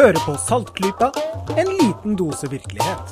[0.00, 1.10] Hører på Saltklypa,
[1.60, 3.10] en liten dose virkelighet.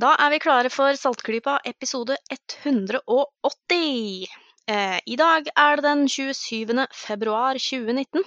[0.00, 4.30] Da er vi klare for Saltklypa episode 180.
[4.64, 6.86] Eh, I dag er det den 27.
[7.02, 8.24] februar 2019.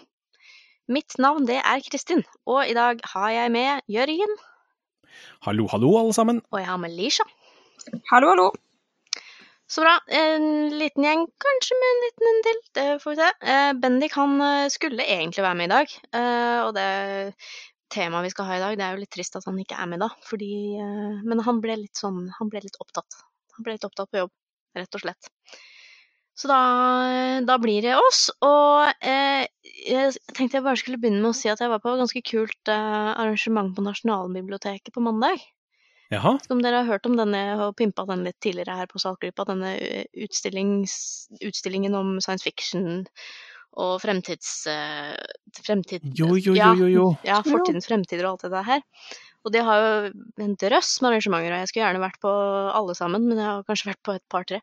[0.94, 4.38] Mitt navn det er Kristin, og i dag har jeg med Jørgen.
[5.50, 6.44] Hallo, hallo, alle sammen.
[6.52, 7.26] Og jeg har med Lisha.
[8.14, 8.52] Hallo, hallo.
[9.72, 9.98] Så bra.
[10.12, 10.46] En
[10.78, 12.64] liten gjeng, kanskje med en liten en til.
[12.78, 13.30] Det får vi se.
[13.54, 15.94] Eh, Bendik han eh, skulle egentlig være med i dag.
[16.20, 16.90] Eh, og det
[17.94, 19.90] temaet vi skal ha i dag, det er jo litt trist at han ikke er
[19.90, 20.10] med da.
[20.28, 20.54] Fordi,
[21.24, 23.22] men han ble litt sånn Han ble litt opptatt.
[23.58, 24.34] Han ble litt opptatt på jobb,
[24.80, 25.30] rett og slett.
[26.34, 26.62] Så da,
[27.46, 28.26] da blir det oss.
[28.42, 29.46] Og eh,
[29.86, 32.24] jeg tenkte jeg bare skulle begynne med å si at jeg var på et ganske
[32.26, 35.44] kult eh, arrangement på Nasjonalbiblioteket på mandag.
[36.12, 39.46] Jaha, om dere har hørt om denne og pimpa den litt tidligere her på Saltklypa,
[39.50, 43.06] denne eh, utstillingen om science fiction
[43.80, 44.68] og fremtids...
[44.70, 45.16] eh,
[45.64, 46.06] fremtid...
[46.18, 47.06] jo, jo, jo, jo, jo.
[47.26, 48.84] Ja, fortidens fremtider og alt det der her.
[49.44, 50.12] Og de har jo
[50.44, 52.32] en drøss med arrangementer, og jeg skulle gjerne vært på
[52.80, 54.62] alle sammen, men jeg har kanskje vært på et par-tre.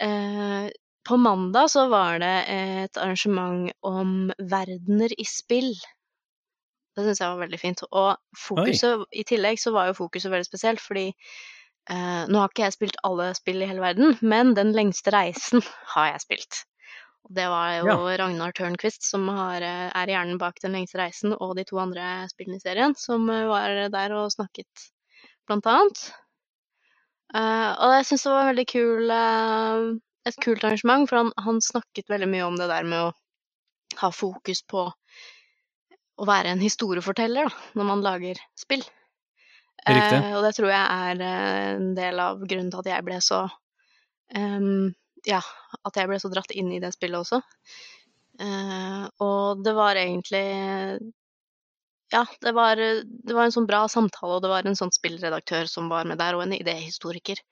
[0.00, 0.68] Eh,
[1.06, 5.74] på mandag så var det et arrangement om verdener i spill.
[6.96, 7.82] Det syns jeg var veldig fint.
[7.90, 12.64] Og fokuset, i tillegg så var jo fokuset veldig spesielt, fordi eh, nå har ikke
[12.64, 16.62] jeg spilt alle spill i hele verden, men Den lengste reisen har jeg spilt.
[17.26, 21.36] Og det var jo Ragnar Tørnquist som har, eh, er hjernen bak Den lengste reisen,
[21.36, 24.88] og de to andre spillene i serien, som eh, var der og snakket,
[25.46, 26.06] blant annet.
[27.34, 29.86] Eh, og jeg syns det var veldig kul, eh,
[30.30, 33.14] et kult arrangement, for han, han snakket veldig mye om det der med å
[34.00, 34.88] ha fokus på
[36.16, 38.84] å være en historieforteller da, når man lager spill.
[39.86, 40.18] Riktig.
[40.18, 43.20] Eh, og det tror jeg er eh, en del av grunnen til at jeg ble
[43.22, 43.44] så
[44.34, 44.88] um,
[45.26, 45.42] Ja,
[45.86, 47.40] at jeg ble så dratt inn i det spillet også.
[48.42, 50.42] Eh, og det var egentlig
[52.12, 55.70] Ja, det var, det var en sånn bra samtale, og det var en sånn spillredaktør
[55.70, 57.42] som var med der, og en idéhistoriker.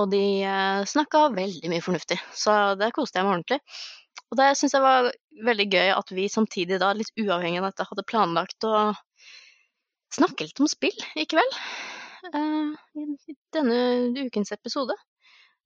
[0.00, 3.60] Og de eh, snakka veldig mye fornuftig, så det koste jeg meg ordentlig.
[4.32, 5.10] Og det syns jeg var
[5.46, 8.92] veldig gøy at vi samtidig da, litt uavhengig av dette, hadde planlagt å
[10.14, 11.58] snakke litt om spill i kveld.
[12.34, 13.78] Uh, I denne
[14.24, 14.94] ukens episode.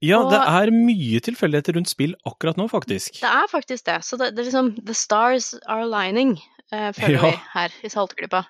[0.03, 3.21] Ja, Og- det er mye tilfeldigheter rundt spill akkurat nå, faktisk.
[3.21, 4.01] Det er faktisk det.
[4.07, 6.37] Så det, det er liksom The stars are aligning,
[6.73, 7.31] uh, føler Ja.
[7.31, 8.45] vi her i Saltklypa.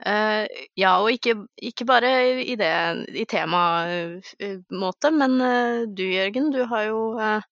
[0.00, 0.46] Uh,
[0.80, 2.08] ja, og ikke, ikke bare
[2.40, 2.70] i det
[3.12, 7.42] i temamåte, men uh, du Jørgen, du har jo eh,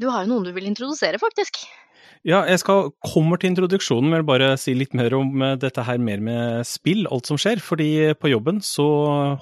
[0.00, 1.60] du har jo noen du vil introdusere, faktisk.
[2.26, 6.00] Ja, jeg skal kommer til introduksjonen, men bare si litt mer om eh, dette her
[6.02, 7.60] mer med spill, alt som skjer.
[7.62, 7.86] Fordi
[8.18, 8.86] på jobben så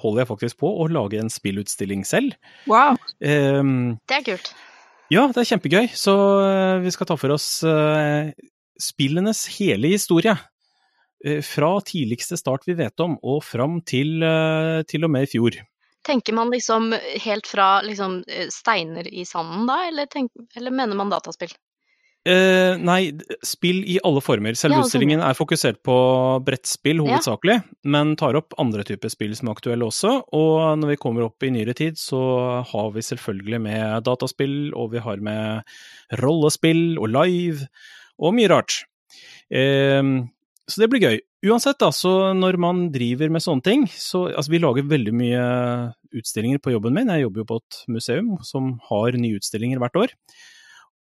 [0.01, 2.35] holder jeg faktisk på å lage en spillutstilling selv.
[2.69, 2.99] Wow.
[3.21, 4.51] Ehm, Det er kult.
[5.13, 5.87] ja, det er kjempegøy.
[5.97, 6.13] Så
[6.45, 8.29] eh, vi skal ta for oss eh,
[8.77, 10.37] spillenes hele historie.
[11.25, 15.31] Eh, Fra tidligste start vi vet om, og fram til, eh, til og med i
[15.33, 15.57] fjor.
[16.05, 16.91] Tenker man liksom
[17.23, 21.55] helt fra liksom eh, steiner i sanden da, eller, tenk, eller mener man dataspill?
[22.27, 23.13] Eh, nei,
[23.45, 24.55] spill i alle former.
[24.57, 25.95] Selve Ja, sånn, utstillingen er fokusert på
[26.43, 30.11] brettspill hovedsakelig, men tar opp andre typer spill som er aktuelle også.
[30.35, 32.19] Og når vi kommer opp i nyere tid, så
[32.67, 35.77] har vi selvfølgelig med dataspill, og vi har med
[36.19, 37.69] rollespill og live,
[38.19, 38.81] og mye rart.
[39.47, 40.03] Eh,
[40.67, 41.17] så det blir gøy.
[41.47, 45.47] Uansett, da, så når man driver med sånne ting, så altså vi lager veldig mye
[46.17, 47.11] utstillinger på jobben min.
[47.13, 50.15] Jeg jobber jo på et museum som har nye utstillinger hvert år.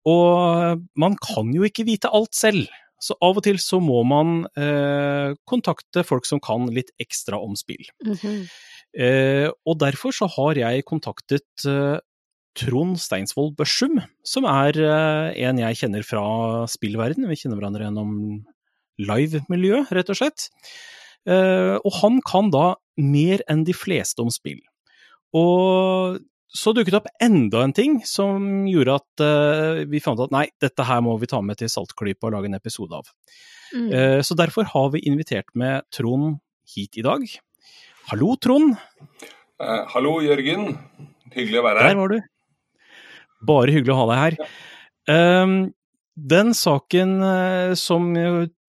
[0.06, 2.71] Og man kan jo ikke vite alt selv.
[3.03, 7.59] Så av og til så må man eh, kontakte folk som kan litt ekstra om
[7.59, 7.84] spill.
[8.06, 8.47] Mhm.
[8.97, 11.99] Eh, og derfor så har jeg kontaktet eh,
[12.56, 16.25] Trond Steinsvold Børsum, som er eh, en jeg kjenner fra
[16.70, 17.26] spillverden.
[17.29, 18.14] Vi kjenner hverandre gjennom
[19.02, 20.48] live-miljø, rett og slett.
[21.26, 24.62] Eh, og han kan da mer enn de fleste om spill.
[25.37, 26.20] Og
[26.56, 30.46] så dukket det opp enda en ting som gjorde at uh, vi fant at nei,
[30.62, 33.10] dette her må vi ta med til Saltklypa og lage en episode av.
[33.75, 33.90] Mm.
[33.90, 36.38] Uh, så derfor har vi invitert med Trond
[36.72, 37.26] hit i dag.
[38.12, 38.76] Hallo, Trond.
[39.60, 40.78] Uh, hallo, Jørgen.
[41.34, 41.92] Hyggelig å være her.
[41.92, 42.20] Der var du.
[43.46, 44.37] Bare hyggelig å ha deg her.
[45.12, 45.56] Ehm,
[46.16, 47.19] den saken
[47.76, 48.06] som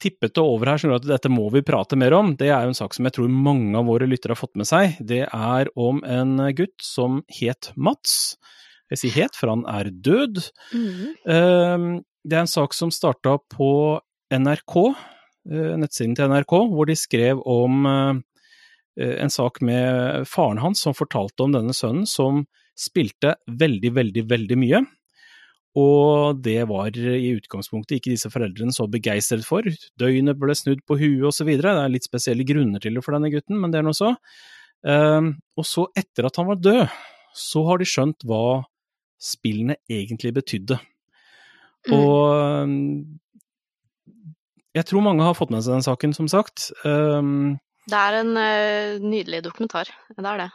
[0.01, 2.65] tippet det over her, skjønner du at dette må vi prate mer om, det er
[2.65, 4.97] jo en sak som jeg tror mange av våre lyttere har fått med seg.
[4.99, 8.35] Det er om en gutt som het Mats.
[8.93, 10.43] Jeg sier het, for han er død.
[10.73, 11.15] Mhm.
[11.27, 11.89] Ehm,
[12.27, 14.01] Det er en sak som starta på
[14.35, 14.75] NRK,
[15.49, 20.93] eh, nettsiden til NRK, hvor de skrev om eh, en sak med faren hans som
[20.93, 22.45] fortalte om denne sønnen som
[22.75, 24.81] spilte veldig, veldig, veldig mye.
[25.77, 29.67] Og det var i utgangspunktet ikke disse foreldrene så begeistret for.
[30.01, 31.51] Døgnet ble snudd på huet osv.
[31.53, 34.15] Det er litt spesielle grunner til det for denne gutten, men det er nå så.
[34.81, 36.97] Um, og så, etter at han var død,
[37.37, 38.63] så har de skjønt hva
[39.21, 40.79] spillene egentlig betydde.
[41.87, 41.93] Mm.
[41.97, 42.75] Og um,
[44.77, 46.71] jeg tror mange har fått med seg den saken, som sagt.
[46.85, 47.57] Um,
[47.87, 50.49] det er en uh, nydelig dokumentar, det er det.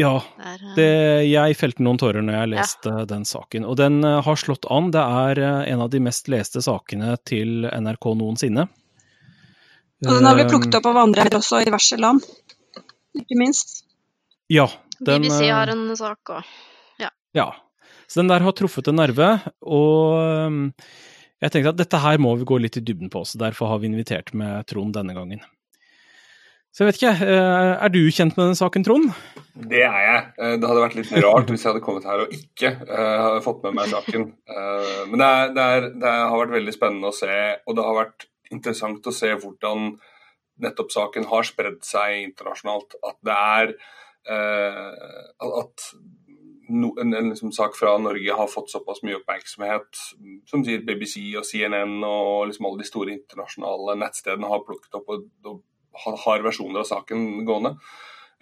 [0.00, 0.90] Ja, eh, det,
[1.28, 3.06] jeg felte noen tårer når jeg leste ja.
[3.08, 3.66] den saken.
[3.68, 4.90] Og den eh, har slått an.
[4.94, 8.66] Det er eh, en av de mest leste sakene til NRK noensinne.
[10.02, 12.24] Og den har blitt plukket opp av andre også, i diverse land,
[13.14, 13.84] ikke minst.
[14.50, 14.66] Ja.
[14.98, 16.48] Den, BBC har en sak òg.
[16.98, 17.12] Ja.
[17.38, 17.46] ja.
[18.10, 19.28] Så den der har truffet en nerve,
[19.62, 20.74] og
[21.42, 23.78] jeg tenkte at dette her må vi gå litt i dybden på, så derfor har
[23.82, 25.46] vi invitert med Trond denne gangen.
[26.72, 29.10] Så jeg vet ikke, eh, Er du kjent med den saken, Trond?
[29.52, 30.20] Det er jeg.
[30.38, 33.60] Eh, det hadde vært litt rart hvis jeg hadde kommet her og ikke uh, fått
[33.66, 34.24] med meg saken.
[35.10, 37.34] Men det, er, det, er, det, har vært veldig spennende å se,
[37.66, 39.90] og det har vært interessant å se hvordan
[40.64, 42.96] nettopp saken har spredd seg internasjonalt.
[43.04, 43.74] At det er
[45.42, 45.86] At
[46.72, 50.00] no, en, en liksom sak fra Norge har fått såpass mye oppmerksomhet.
[50.48, 55.12] Som sier BBC og CNN og liksom alle de store internasjonale nettstedene har plukket opp
[55.12, 55.60] og, og
[55.92, 57.76] har versjoner av saken gående.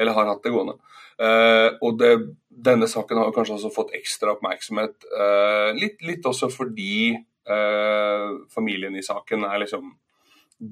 [0.00, 0.78] Eller har hatt det gående.
[1.20, 2.14] Uh, og det,
[2.48, 4.96] denne saken har kanskje også fått ekstra oppmerksomhet.
[5.12, 7.12] Uh, litt, litt, også fordi
[7.50, 9.92] uh, familien i saken er liksom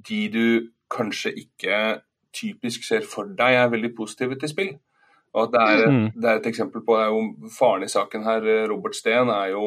[0.08, 0.44] de du
[0.92, 1.80] kanskje ikke
[2.32, 4.72] typisk ser for deg er veldig positive til spill.
[5.36, 6.06] Og at det er, mm.
[6.16, 9.52] det er et eksempel på det er jo Faren i saken her, Robert Steen, er
[9.52, 9.66] jo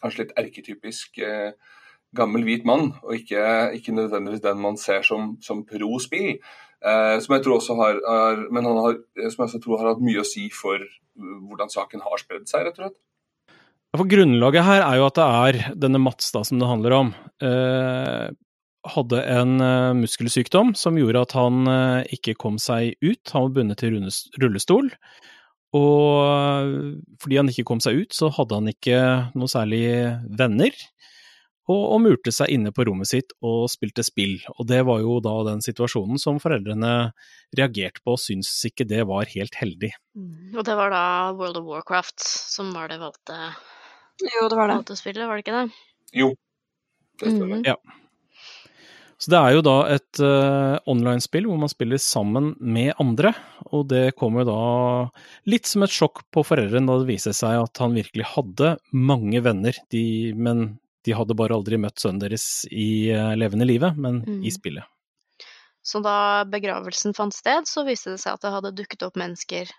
[0.00, 1.52] kanskje litt erketypisk uh,
[2.16, 3.44] gammel hvit mann, og ikke,
[3.78, 6.36] ikke nødvendigvis den man ser som, som pro spill.
[6.82, 8.98] Eh, som jeg tror også har, er, men han har,
[9.30, 10.82] som jeg tror har hatt mye å si for
[11.16, 13.00] hvordan saken har spredd seg, rett og slett.
[13.92, 17.12] For Grunnlaget her er jo at det er denne Mats da, som det handler om.
[17.44, 18.30] Eh,
[18.92, 23.20] hadde en uh, muskelsykdom som gjorde at han uh, ikke kom seg ut.
[23.30, 24.00] Han var bundet til
[24.42, 24.88] rullestol.
[25.72, 28.98] Og fordi han ikke kom seg ut, så hadde han ikke
[29.38, 29.84] noe særlig
[30.36, 30.74] venner
[31.70, 34.38] og, og, murte seg inne på rommet sitt og spilte spill.
[34.56, 37.12] Og det var jo da den situasjonen som foreldrene
[37.58, 39.92] reagerte på og syntes ikke det var helt heldig.
[40.18, 40.56] Mm.
[40.56, 41.04] Og det var da
[41.38, 43.38] World of Warcraft som var det valgte,
[44.22, 44.78] jo, det var det.
[44.80, 45.82] valgte spillet, var det ikke det?
[46.18, 46.30] Jo,
[47.22, 47.62] det stemmer.
[47.62, 47.66] Mm.
[47.70, 47.78] Ja.
[49.22, 53.30] Så det er jo da et uh, online-spill hvor man spiller sammen med andre,
[53.70, 54.62] og det kommer da
[55.46, 59.44] litt som et sjokk på foreldrene da det viser seg at han virkelig hadde mange
[59.46, 60.02] venner, de,
[60.34, 60.72] men
[61.06, 64.42] de hadde bare aldri møtt sønnen deres i uh, levende livet, men mm.
[64.46, 64.86] i spillet.
[65.82, 69.70] Så da begravelsen fant sted, så viste det seg at det hadde dukket opp mennesker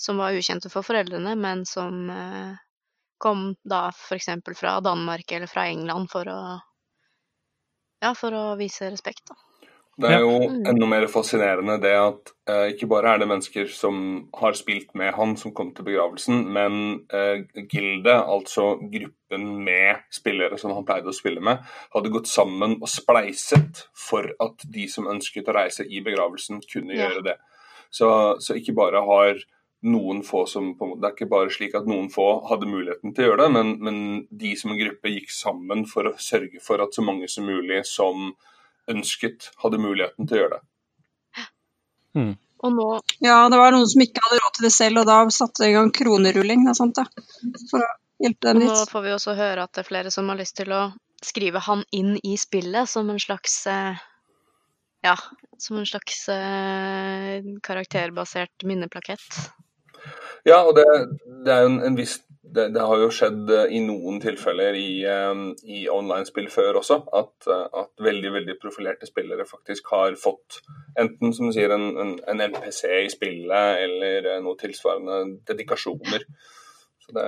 [0.00, 2.56] som var ukjente for foreldrene, men som uh,
[3.20, 4.32] kom da f.eks.
[4.56, 6.40] fra Danmark eller fra England for å
[8.00, 9.36] ja, for å vise respekt, da.
[10.00, 10.62] Det er jo mm.
[10.70, 14.00] enda mer fascinerende det at eh, ikke bare er det mennesker som
[14.38, 16.80] har spilt med han som kom til begravelsen, men
[17.14, 21.62] eh, Gilde, altså gruppen med spillere som han pleide å spille med,
[21.94, 26.96] hadde gått sammen og spleiset for at de som ønsket å reise i begravelsen, kunne
[26.96, 27.08] ja.
[27.08, 27.38] gjøre det.
[27.90, 28.10] Så,
[28.40, 29.40] så, ikke bare har
[29.80, 33.30] noen få som Det er ikke bare slik at noen få hadde muligheten til å
[33.30, 33.98] gjøre det, men, men
[34.30, 37.82] de som en gruppe gikk sammen for å sørge for at så mange som mulig
[37.88, 38.30] som
[38.90, 40.66] ønsket, hadde muligheten til å gjøre det.
[42.18, 42.32] Mm.
[42.62, 42.86] Nå...
[43.24, 45.70] Ja, det var noen som ikke hadde råd til det selv, og da satte det
[45.70, 47.06] i gang kronerulling og sånt, da,
[47.70, 48.72] for å hjelpe dem litt.
[48.72, 50.82] Nå får vi også høre at det er flere som har lyst til å
[51.24, 54.06] skrive han inn i spillet som en slags eh,
[55.04, 55.14] Ja,
[55.60, 59.28] som en slags eh, karakterbasert minneplakett.
[60.48, 60.84] Ja, og det,
[61.44, 62.18] det er jo en, en viss
[62.54, 67.00] det, det, har jo skjedd eh, i noen tilfeller i, um, i online-spill før også,
[67.16, 70.60] at, uh, at, veldig veldig profilerte spillere faktisk har fått
[71.00, 76.24] enten som du sier, en, en, en NPC i spillet eller noe tilsvarende dedikasjoner.
[77.04, 77.26] Så det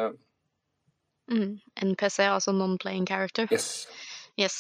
[1.32, 1.52] mm,
[1.92, 3.46] NPC, altså non-playing character?
[3.52, 3.86] Yes.
[4.40, 4.58] yes.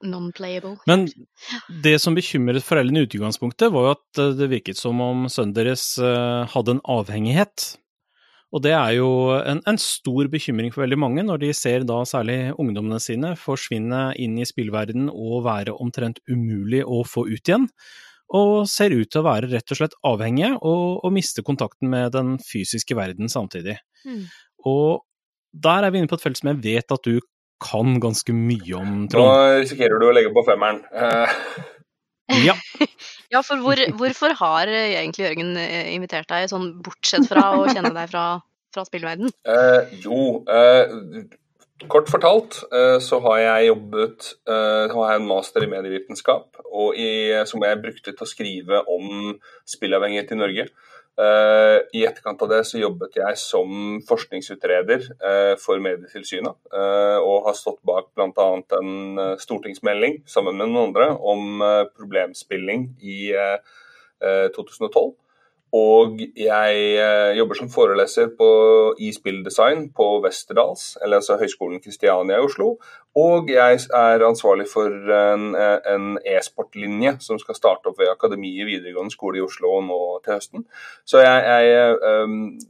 [0.00, 0.78] Non-playable.
[0.88, 1.10] Men
[1.84, 5.92] det som bekymret foreldrene i utgangspunktet, var jo at det virket som om sønnen deres
[6.00, 7.74] hadde en avhengighet
[8.50, 12.00] og det er jo en, en, stor bekymring for veldig mange, når de ser da
[12.08, 17.68] særlig ungdommene sine forsvinne inn i spillverden og være omtrent umulig å få ut igjen.
[18.34, 22.14] Og ser ut til å være rett og slett avhengige og, og miste kontakten med
[22.14, 23.78] den fysiske verden samtidig.
[24.06, 24.26] Mm.
[24.70, 25.02] Og
[25.50, 27.18] der er vi inne på et felt som jeg vet at du
[27.60, 29.30] kan ganske mye om, Trond.
[29.30, 30.82] Nå risikerer du å legge på femmeren.
[30.90, 31.78] Uh...
[32.46, 32.54] Ja.
[33.34, 37.92] ja, for hvor, hvorfor har egentlig Jørgen eh, invitert deg, sånn bortsett fra å kjenne
[37.96, 38.28] deg fra
[38.74, 39.30] fra spillverden?
[39.48, 40.92] Eh, jo, eh,
[41.90, 46.98] kort fortalt eh, så har jeg jobbet eh, har jeg en master i medievitenskap, og
[46.98, 47.10] i,
[47.50, 49.34] som jeg brukte til å skrive om
[49.68, 50.68] spillavhengighet i Norge.
[51.20, 57.48] Uh, I etterkant av det så jobbet jeg som forskningsutreder uh, for Medietilsynet, uh, og
[57.48, 58.46] har stått bak bl.a.
[58.78, 61.60] en stortingsmelding sammen med noen andre om
[61.98, 63.34] problemspilling i
[64.20, 65.12] 2012.
[65.76, 68.48] Og jeg eh, jobber som foreleser på,
[68.98, 72.72] i spilldesign på Westerdals, eller altså Høgskolen Kristiania i Oslo.
[73.20, 79.40] Og jeg er ansvarlig for en e-sportlinje som skal starte opp ved Akademiet videregående skole
[79.40, 80.66] i Oslo nå til høsten.
[81.02, 82.60] Så jeg, jeg um,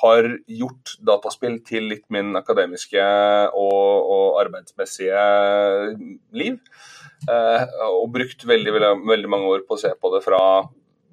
[0.00, 3.02] har gjort dataspill til litt min akademiske
[3.54, 5.26] og, og arbeidsmessige
[6.36, 6.58] liv.
[7.28, 7.62] Uh,
[7.92, 10.40] og brukt veldig, veldig, veldig mange år på å se på det fra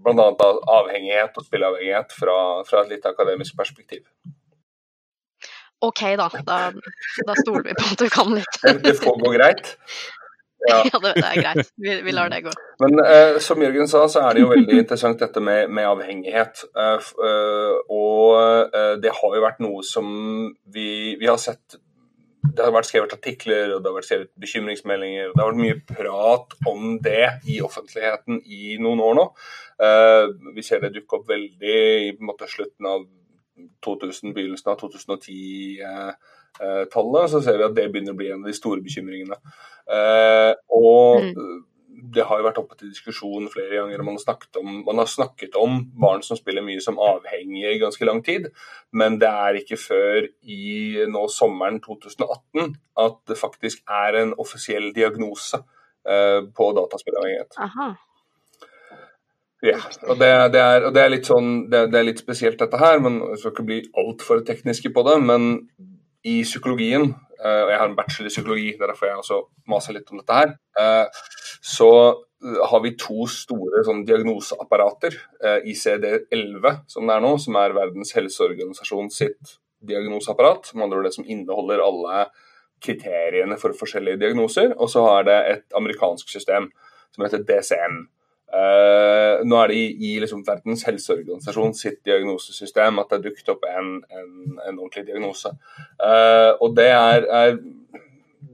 [0.04, 0.50] bl.a.
[0.80, 4.04] avhengighet og spilleavhengighet fra, fra, et litt akademisk perspektiv.
[5.84, 6.30] OK, da.
[6.48, 6.60] Da,
[7.28, 8.60] da stoler vi på at du kan litt.
[8.86, 9.74] det får gå greit.
[10.70, 11.72] Ja, ja det, det, er greit.
[11.76, 12.52] Vi, vi, lar det gå.
[12.80, 16.64] Men eh, som Jørgen sa, så er det jo veldig interessant dette med, med avhengighet.
[16.72, 20.08] Uh, uh, og eh, det har jo vært noe som
[20.74, 21.80] vi, vi har sett
[22.44, 25.30] det har vært skrevet artikler og det har vært skrevet bekymringsmeldinger.
[25.30, 29.26] og Det har vært mye prat om det i offentligheten i noen år nå.
[29.82, 31.78] Uh, vi ser det dukke opp veldig
[32.10, 33.00] i måte, slutten av
[33.86, 36.18] 2000, begynnelsen av 2010-tallet.
[36.60, 39.38] Uh, uh, så ser vi at det begynner å bli en av de store bekymringene.
[39.84, 41.62] Eh, og mm
[42.12, 44.04] det har jo vært oppe til diskusjon flere ganger.
[44.04, 48.08] Man har, om, man har snakket om barn som spiller mye som avhengige i ganske
[48.08, 48.50] lang tid,
[48.92, 52.74] men det er ikke før i nå sommeren 2018
[53.06, 55.62] at det faktisk er en offisiell diagnose
[56.04, 57.62] eh, på dataspillavhengighet.
[59.64, 59.80] Ja,
[60.12, 63.22] og det, det, er, og det, er, sånn, det, er litt spesielt dette her, men
[63.32, 65.16] jeg skal ikke bli altfor tekniske på det.
[65.24, 65.54] Men
[66.28, 69.40] i psykologien, eh, og jeg har en bachelor i psykologi, er derfor jeg også
[69.72, 70.52] maser litt om dette her,
[70.84, 71.24] eh,
[71.64, 75.20] så eh, har vi to store sånn, diagnoseapparater.
[75.64, 80.74] ICD-11, som det er nå, som er Verdens helseorganisasjon sitt diagnoseapparat.
[80.76, 82.26] Med andre ord det som inneholder alle
[82.84, 84.74] kriteriene for forskjellige diagnoser.
[84.78, 86.70] Og så har det et amerikansk system
[87.14, 88.04] som heter DCM.
[88.54, 93.50] Eh, nå er det i, i liksom Verdens helseorganisasjon sitt diagnosesystem at det er dukket
[93.56, 95.56] opp en, en, en ordentlig diagnose.
[95.98, 97.58] Eh, og det er, er,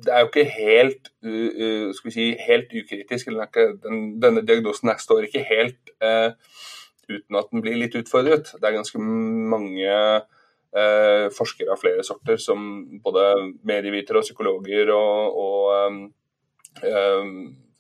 [0.06, 3.32] det er jo ikke helt, uh, skal vi si, helt ukritisk.
[3.86, 5.96] Den, denne diagnosen her står ikke helt
[7.10, 8.52] uten at den blir litt utfordret.
[8.54, 9.96] Det er ganske mange
[11.34, 12.60] forskere av flere sorter, som
[13.02, 13.24] både
[13.66, 15.96] medievitere og psykologer og, og
[16.86, 17.32] um,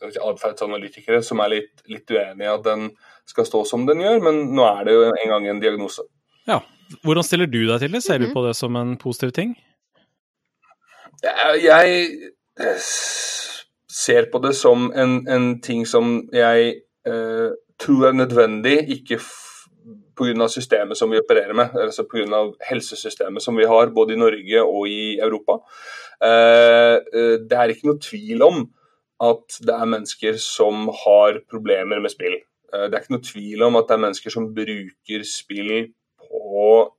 [0.01, 2.89] atferdsanalytikere som er litt, litt uenige i at den
[3.29, 6.05] skal stå som den gjør, men nå er det jo en gang en diagnose.
[6.49, 6.61] Ja.
[7.05, 8.01] Hvordan stiller du deg til det?
[8.01, 8.33] Ser du mhm.
[8.33, 9.53] på det som en positiv ting?
[11.23, 12.07] Jeg
[13.89, 16.73] ser på det som en, en ting som jeg
[17.07, 19.19] eh, tror er nødvendig, ikke
[20.19, 20.47] pga.
[20.51, 22.41] systemet som vi opererer med, altså pga.
[22.69, 25.59] helsesystemet som vi har både i Norge og i Europa.
[26.23, 28.67] Eh, eh det er ikke noe tvil om
[29.19, 32.37] at det er mennesker som har problemer med spill.
[32.73, 35.89] Eh, det er ikke noe tvil om at det er mennesker som bruker spill
[36.29, 36.93] på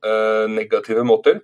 [0.51, 1.39] negative måter.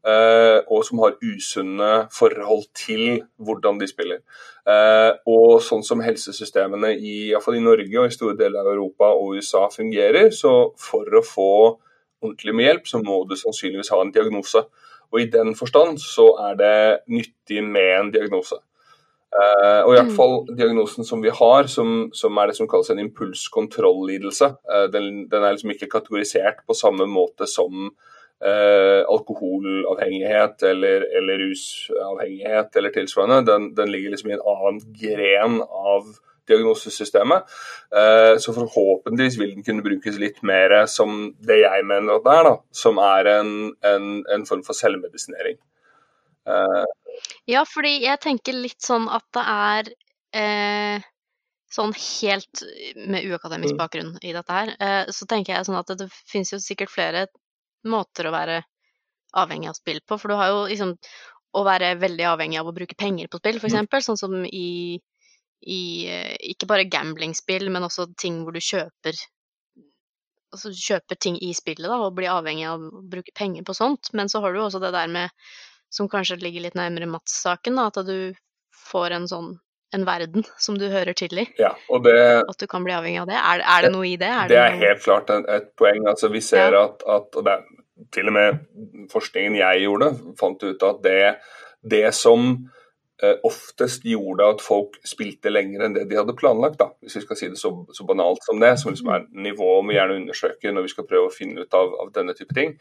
[0.00, 4.22] Uh, og som har usunne forhold til hvordan de spiller.
[4.64, 9.10] Uh, og sånn som helsesystemene i, i, i Norge og i store deler av Europa
[9.12, 11.50] og USA fungerer, så for å få
[12.20, 14.64] ordentlig med hjelp, så må du sannsynligvis ha en diagnose.
[15.10, 16.74] Og i den forstand så er det
[17.10, 18.60] nyttig med en diagnose.
[19.30, 20.16] Uh, og i hvert mm.
[20.16, 25.28] fall diagnosen som vi har, som, som er det som kalles en impulskontrollidelse, uh, den,
[25.30, 27.92] den, er liksom ikke kategorisert på samme måte som
[28.46, 33.44] uh, alkoholavhengighet eller, eller, rusavhengighet eller tilsvarende.
[33.52, 36.12] Den, den, ligger liksom i en annen gren av
[36.50, 37.44] diagnosesystemet.
[38.42, 42.48] så forhåpentligvis vil den kunne brukes litt mer som det jeg mener at det er,
[42.48, 43.52] da, som er en,
[43.86, 45.60] en, en form for selvmedisinering.
[47.46, 49.92] Ja, fordi jeg tenker litt sånn at det er
[50.40, 51.06] eh,
[51.70, 52.62] sånn helt
[52.96, 53.80] med uakademisk mm.
[53.80, 56.92] bakgrunn i dette her, eh, så tenker jeg sånn at det, det finnes jo sikkert
[56.92, 57.26] flere
[57.88, 58.60] måter å være
[59.40, 60.18] avhengig av spill på.
[60.18, 60.94] For du har jo liksom
[61.56, 63.76] å være veldig avhengig av å bruke penger på spill, f.eks.
[63.80, 63.90] Mm.
[64.06, 65.00] Sånn som i,
[65.66, 69.18] i eh, ikke bare gamblingspill, men også ting hvor du kjøper
[70.50, 74.10] altså kjøper ting i spillet da, og blir avhengig av å bruke penger på sånt.
[74.18, 75.30] Men så har du også det der med
[75.90, 78.32] som kanskje ligger litt nærmere Mats-saken, at du
[78.90, 79.50] får en sånn
[79.94, 81.46] en verden som du hører til i.
[81.58, 83.38] Ja, og det, at du kan bli avhengig av det.
[83.38, 84.30] Er, er det noe i det?
[84.30, 86.06] Er det, det er helt klart et, poeng.
[86.10, 86.84] Altså, vi ser ja.
[86.86, 87.58] at, at, og det
[88.14, 88.60] til og med
[89.12, 91.18] forskningen jeg gjorde, fant ut at det,
[91.84, 92.52] det som
[93.46, 96.78] oftest gjorde at folk spilte lenger enn det de hadde planlagt.
[96.80, 99.88] da, Hvis vi skal si det så, så banalt som det, som liksom er nivået
[99.90, 102.76] vi gjerne undersøker når vi skal prøve å finne ut av, av denne type ting,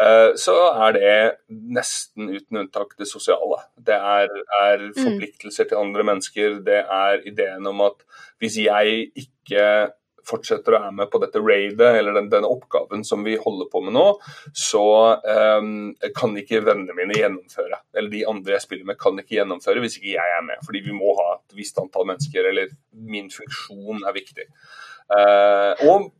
[0.00, 0.56] uh, så
[0.86, 1.14] er det
[1.50, 3.62] nesten uten unntak det sosiale.
[3.76, 4.28] Det er,
[4.62, 4.98] er mm.
[4.98, 6.60] forpliktelser til andre mennesker.
[6.66, 8.04] Det er ideen om at
[8.42, 9.92] hvis jeg ikke
[10.28, 13.82] fortsetter å være med på dette raidet, eller den, den, oppgaven som vi holder på
[13.86, 14.06] med nå,
[14.56, 14.84] så
[15.58, 17.82] um, kan ikke vennene mine gjennomføre.
[17.96, 20.62] Eller de andre jeg spiller med, kan ikke gjennomføre hvis ikke jeg er med.
[20.66, 24.48] Fordi vi må ha et visst antall mennesker, eller min funksjon er viktig.
[25.12, 26.12] Uh, og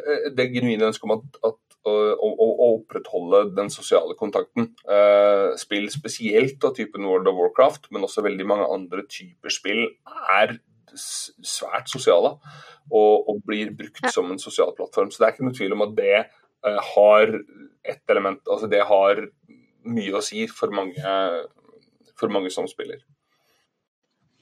[0.00, 4.70] eh, det genuine ønsket om at, at å, å, å, opprettholde den sosiale kontakten.
[4.88, 9.86] Uh, spill spesielt av typen World of Warcraft, men også veldig mange andre typer spill,
[10.36, 10.58] er
[10.96, 12.34] svært sosiale
[12.90, 14.12] og, og blir brukt ja.
[14.14, 15.10] som en sosial plattform.
[15.10, 16.16] Så det er ikke noe tvil om at det
[16.66, 17.36] uh, har
[17.90, 19.22] et element Altså det har
[19.88, 21.14] mye å si for mange,
[22.20, 23.00] for mange som spiller.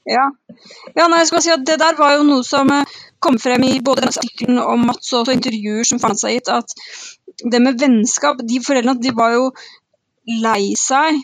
[0.09, 0.25] Ja.
[0.95, 3.65] ja nei, jeg skal si at Det der var jo noe som eh, kom frem
[3.67, 6.73] i både denne artikkelen og Mats og intervjuer som fant seg gitt, at
[7.39, 9.49] det med vennskap De foreldrene de var jo
[10.43, 11.19] lei seg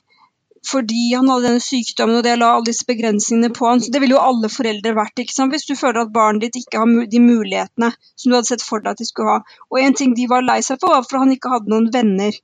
[0.66, 3.82] fordi han hadde denne sykdommen og det la alle disse begrensningene på han.
[3.84, 5.22] Så det ville jo alle foreldre vært.
[5.22, 5.54] ikke sant?
[5.54, 8.84] Hvis du føler at barnet ditt ikke har de mulighetene som du hadde sett for
[8.84, 9.60] deg at de skulle ha.
[9.72, 12.38] Og en ting de var lei seg for, var for han ikke hadde noen venner.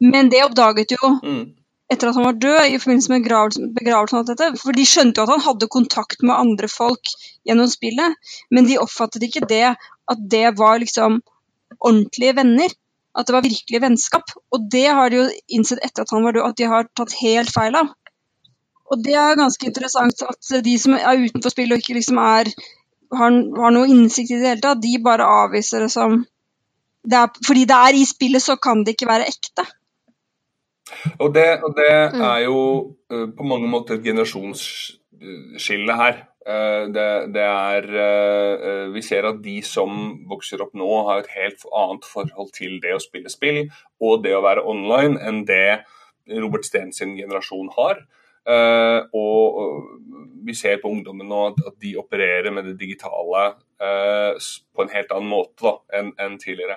[0.00, 1.42] Men det oppdaget jo mm.
[1.92, 3.28] etter at han var død, i forbindelse med
[3.76, 4.50] begravelsen av dette.
[4.62, 7.12] For de skjønte jo at han hadde kontakt med andre folk
[7.48, 8.16] gjennom spillet,
[8.54, 11.20] men de oppfattet ikke det at det var liksom
[11.78, 12.72] ordentlige venner
[13.18, 14.34] at det var virkelig vennskap.
[14.54, 17.16] Og det har de jo innsett etter at han var død, at de har tatt
[17.20, 17.90] helt feil av.
[18.88, 22.52] Og det er ganske interessant at de som er utenfor spill og ikke liksom er
[23.14, 26.22] har, har noe innsikt i det hele tatt, de bare avviser det som
[27.08, 29.64] det er, Fordi det er i spillet, så kan det ikke være ekte.
[31.20, 32.20] Og det, og det mm.
[32.20, 32.58] er jo
[33.12, 36.27] uh, på mange måter et generasjonsskille her.
[36.48, 41.20] Eh, det, det, er eh, eh, Vi ser at de som vokser opp nå, har
[41.20, 43.66] et helt annet forhold til det å spille spill
[44.00, 45.82] og det å være online enn det
[46.38, 48.02] Robert Steen sin generasjon har.
[49.16, 49.56] Og
[50.44, 53.46] vi ser på ungdommen nå at de opererer med det digitale
[53.80, 56.76] på en helt annen måte enn tidligere.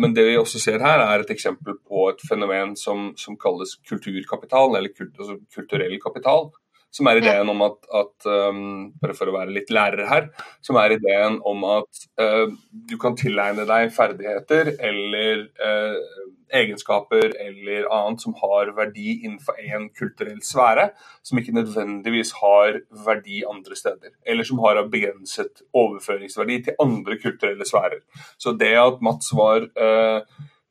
[0.00, 3.76] Men det vi også ser her, er et eksempel på et fenomen som, som kalles
[3.88, 6.48] kulturkapital, eller altså kulturell kapital.
[6.92, 10.28] Som er ideen om at, at um, Bare for å være litt lærer her.
[10.64, 17.86] Som er ideen om at uh, du kan tilegne deg ferdigheter eller uh, egenskaper eller
[17.88, 20.90] annet som har verdi innenfor en kulturell sfære,
[21.24, 24.12] som ikke nødvendigvis har verdi andre steder.
[24.28, 28.02] Eller som har begrenset overføringsverdi til andre kulturelle sfærer.
[28.36, 30.20] Så det at Mats var uh,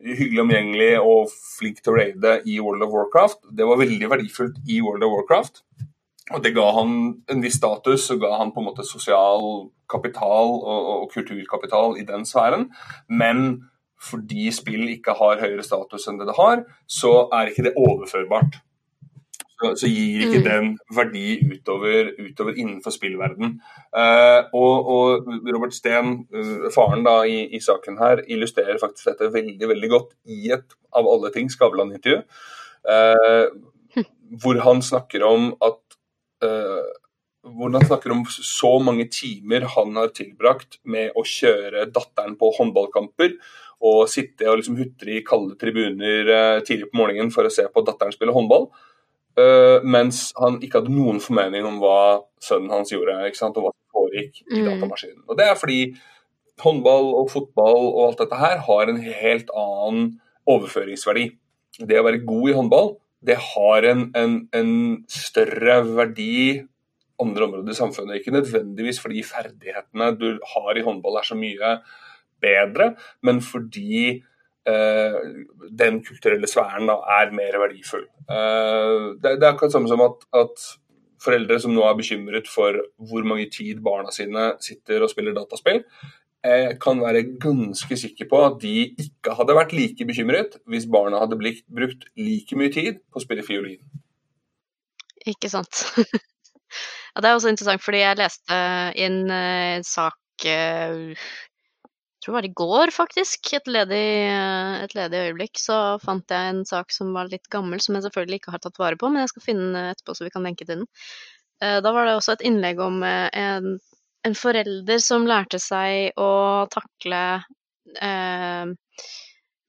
[0.01, 4.61] hyggelig omgjengelig og flink til å raide i World of Warcraft, det var veldig verdifullt
[4.69, 5.63] i World of Warcraft.
[6.33, 6.95] Og Det ga han
[7.31, 12.07] en viss status og ga han på en måte sosial kapital og, og kulturkapital i
[12.07, 12.69] den sfæren.
[13.09, 13.61] Men
[14.01, 18.61] fordi spill ikke har høyere status enn det det har, så er ikke det overførbart.
[19.61, 20.47] Så, så gir ikke mm.
[20.47, 23.59] den verdi utover, utover innenfor spillverden.
[23.93, 29.29] Uh, og, og, Robert Steen, uh, faren da i, i, saken her, illustrerer faktisk dette
[29.35, 32.23] veldig veldig godt i et av alle ting Skavlan-intervju.
[32.89, 33.53] Uh,
[34.41, 35.90] hvor han snakker om at
[36.41, 42.51] hvor han snakker om så mange timer han har tilbrakt med å kjøre datteren på
[42.57, 43.35] håndballkamper
[43.81, 47.65] og sitte og liksom hutre i kalde tribuner uh, tidlig på morgenen for å se
[47.65, 48.69] på datteren spille håndball.
[49.39, 53.95] Uh, mens han ikke hadde noen formening om hva sønnen hans gjorde, og hva som
[53.95, 54.67] foregikk i mm.
[54.67, 55.23] datamaskinen.
[55.25, 55.81] Og Det er fordi
[56.61, 60.11] håndball og fotball og alt dette her har en helt annen
[60.51, 61.31] overføringsverdi.
[61.81, 62.93] Det å være god i håndball
[63.25, 64.73] det har en, en, en,
[65.09, 66.61] større verdi
[67.21, 68.17] andre områder i samfunnet.
[68.17, 71.75] Ikke nødvendigvis fordi ferdighetene du har i håndball er så mye
[72.41, 74.07] bedre, men fordi
[74.65, 75.19] eh,
[75.83, 78.07] den kulturelle sfæren da, er mer verdifull.
[78.25, 80.71] Eh, det, det, er akkurat samme som at, at,
[81.21, 82.73] foreldre som nå er bekymret for
[83.05, 85.83] hvor mange tid barna sine sitter og spiller dataspill,
[86.41, 91.19] jeg kan være ganske sikker på at de ikke hadde vært like bekymret hvis barna
[91.21, 93.81] hadde blitt, brukt like mye tid på å spille fiolin.
[95.29, 95.83] Ikke sant.
[97.13, 98.57] ja, det er også interessant, fordi jeg leste
[98.97, 104.81] i en uh, sak uh, jeg tror det var i går, faktisk, et ledig, uh,
[104.81, 108.41] et ledig, øyeblikk, så fant jeg en sak som var litt gammel, som jeg selvfølgelig
[108.41, 110.65] ikke har tatt vare på, men jeg skal finne den etterpå så vi kan lenke
[110.65, 110.89] til den.
[111.61, 113.75] Da var det også et innlegg om en
[114.27, 116.31] en forelder som lærte seg å
[116.71, 117.21] takle
[118.01, 118.71] eh,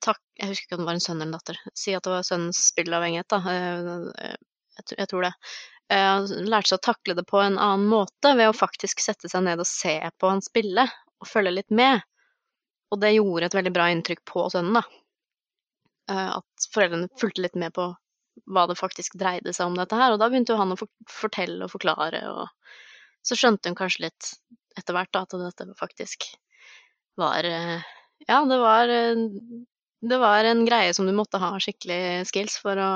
[0.04, 1.60] tak, Jeg husker ikke om det var en sønn eller en datter.
[1.78, 3.40] Si at det var sønnens spillavhengighet, da.
[3.52, 4.34] Eh,
[4.76, 5.32] jeg, jeg tror det.
[5.92, 9.46] Eh, lærte seg å takle det på en annen måte ved å faktisk sette seg
[9.46, 10.86] ned og se på han spille,
[11.22, 12.04] og følge litt med.
[12.92, 14.84] Og det gjorde et veldig bra inntrykk på sønnen, da.
[16.12, 17.86] At foreldrene fulgte litt med på
[18.52, 20.12] hva det faktisk dreide seg om dette her.
[20.12, 22.50] Og da begynte jo han å fortelle og forklare, og
[23.22, 24.32] så skjønte hun kanskje litt
[24.78, 26.30] etter hvert at dette faktisk
[27.20, 27.82] var eh,
[28.28, 29.26] Ja, det var eh,
[30.02, 32.92] det var en greie som du måtte ha skikkelig skills for å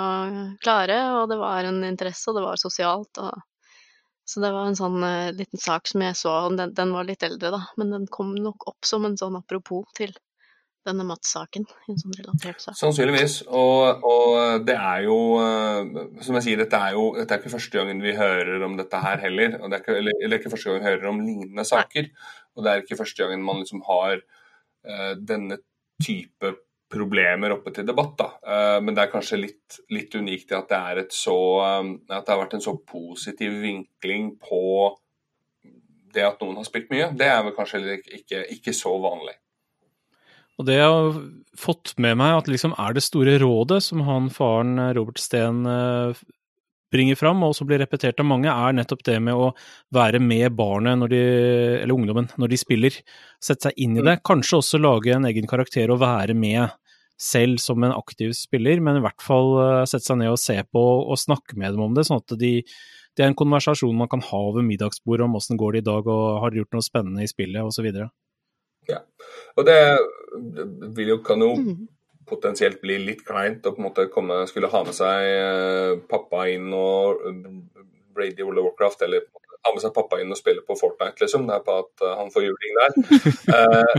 [0.62, 3.20] klare, og det var en interesse, og det var sosialt.
[3.22, 3.44] Og...
[4.26, 7.22] Så det var en sånn uh, liten sak som jeg så, den, den, var litt
[7.22, 10.16] eldre, da, men den kom nok opp som en sånn apropos til
[10.86, 11.66] denne Mats-saken.
[11.90, 12.76] En sånn relatert sak.
[12.78, 13.40] Sannsynligvis.
[13.46, 17.54] Og, og, det er jo eh, Som jeg sier, dette er jo dette er ikke
[17.56, 19.58] første gangen vi hører om dette her heller.
[19.60, 22.12] og Det er ikke, eller, eller ikke første gang vi hører om lignende saker.
[22.56, 25.60] Og det er ikke første gangen man liksom har uh, denne
[26.02, 26.52] type
[26.92, 28.14] problemer oppe til debatt.
[28.20, 28.28] da.
[28.40, 31.36] Uh, men det er kanskje litt, litt unikt at det, er et så,
[31.82, 34.94] um, at det har vært en så positiv vinkling på
[36.16, 37.10] det at noen har spilt mye.
[37.16, 39.36] Det er vel kanskje ikke, ikke så vanlig.
[40.56, 41.20] Og det jeg har
[41.60, 45.66] fått med meg, at liksom er det store rådet som han faren eh, Robert Steen
[45.68, 46.16] eh,
[46.92, 49.50] bringer fram, og som blir repetert av mange, er nettopp det med å
[49.94, 51.20] være med barnet, de,
[51.82, 52.98] eller ungdommen, når de spiller.
[53.42, 54.20] Sette seg inn i det.
[54.26, 56.72] Kanskje også lage en egen karakter og være med
[57.20, 60.56] selv som en aktiv spiller, men i hvert fall eh, sette seg ned og se
[60.68, 62.58] på og snakke med dem om det, sånn at de,
[63.16, 66.08] det er en konversasjon man kan ha ved middagsbordet om åssen går det i dag,
[66.08, 68.06] og har gjort noe spennende i spillet, osv.
[68.90, 69.02] Ja.
[69.56, 69.78] Og det
[70.96, 71.54] vil jo, kan jo
[72.26, 76.46] potensielt bli litt kleint å på en måte komme, skulle ha med seg eh, pappa
[76.50, 77.22] inn og
[78.16, 79.26] Brady World of Warcraft, eller
[79.66, 81.46] ha med seg pappa inn og spille på Fortnite, liksom.
[81.48, 82.94] Det er på at uh, han får juling der.
[83.56, 83.96] eh,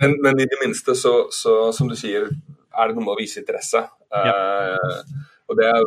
[0.00, 2.30] men, men, i det minste, så, så, som du sier,
[2.74, 3.84] er det noe med å vise interesse.
[4.14, 5.20] Eh, ja.
[5.50, 5.84] Og det er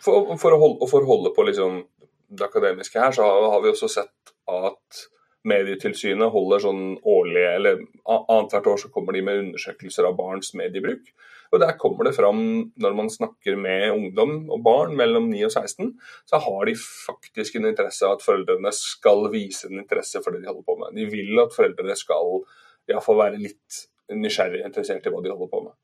[0.00, 1.82] for, for, å holde, for å holde på liksom,
[2.28, 5.04] det akademiske her, så har, har vi også sett at
[5.46, 11.12] Medietilsynet holder sånn årlig, eller annethvert år så kommer de med undersøkelser av barns mediebruk.
[11.52, 12.40] Og Der kommer det fram,
[12.76, 15.94] når man snakker med ungdom og barn mellom 9 og 16,
[16.28, 20.42] så har de faktisk en interesse av at foreldrene skal vise en interesse for det
[20.42, 20.98] de holder på med.
[20.98, 22.42] De vil at foreldrene skal
[22.90, 23.80] iallfall være litt
[24.12, 25.78] nysgjerrig interessert i hva de holder på med.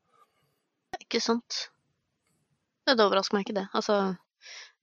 [0.99, 1.65] Ikke sant.
[2.85, 3.65] Det overrasker meg ikke, det.
[3.73, 4.13] Altså,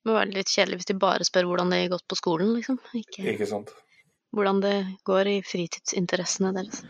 [0.03, 2.57] det må være litt kjedelig hvis de bare spør hvordan det har gått på skolen,
[2.57, 2.83] liksom.
[2.99, 3.71] Ikke, ikke sant
[4.33, 4.77] hvordan det
[5.09, 6.83] går i fritidsinteressene deres.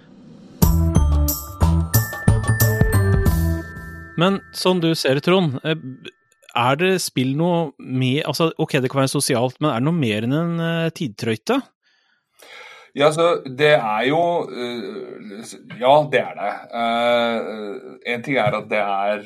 [4.20, 5.78] Men sånn du ser det, Trond, eh,
[6.52, 9.96] er det spill noe med altså, Ok, det kan være sosialt, men er det noe
[9.96, 11.57] mer enn en uh, tidtrøyte?
[12.92, 14.20] Ja, altså, det er jo
[14.52, 16.50] uh, Ja, det er det.
[18.12, 19.24] En ting er at det er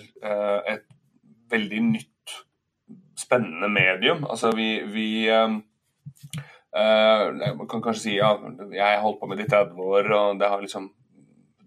[0.77, 0.87] et
[1.51, 2.37] veldig nytt,
[3.19, 4.23] spennende medium.
[4.31, 5.09] Altså, vi, vi
[6.77, 8.35] man kan kanskje si ja,
[8.69, 10.91] jeg har holdt på med det i 30 år, og det har liksom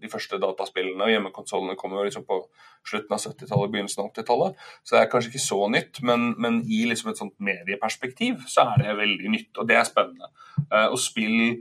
[0.00, 2.38] de første dataspillene og hjemmekonsollene kommer jo liksom på
[2.88, 4.62] slutten av 70-tallet, begynnelsen av 80-tallet.
[4.82, 8.70] Så det er kanskje ikke så nytt, men, men, i liksom et sånt medieperspektiv så
[8.72, 10.30] er det veldig nytt, og det er spennende.
[10.70, 11.58] Uh, og spill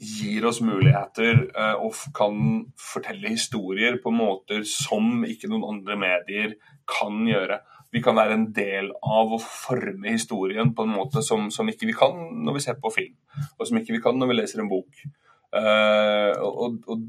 [0.00, 6.56] gir oss muligheter uh, og kan fortelle historier på måter som ikke noen andre medier
[6.88, 11.48] kan gjøre vi kan være en del av å forme historien på en måte som,
[11.54, 13.16] som, ikke vi kan når vi ser på film,
[13.58, 15.02] og som ikke vi kan når vi leser en bok.
[15.50, 17.08] Uh, og, og,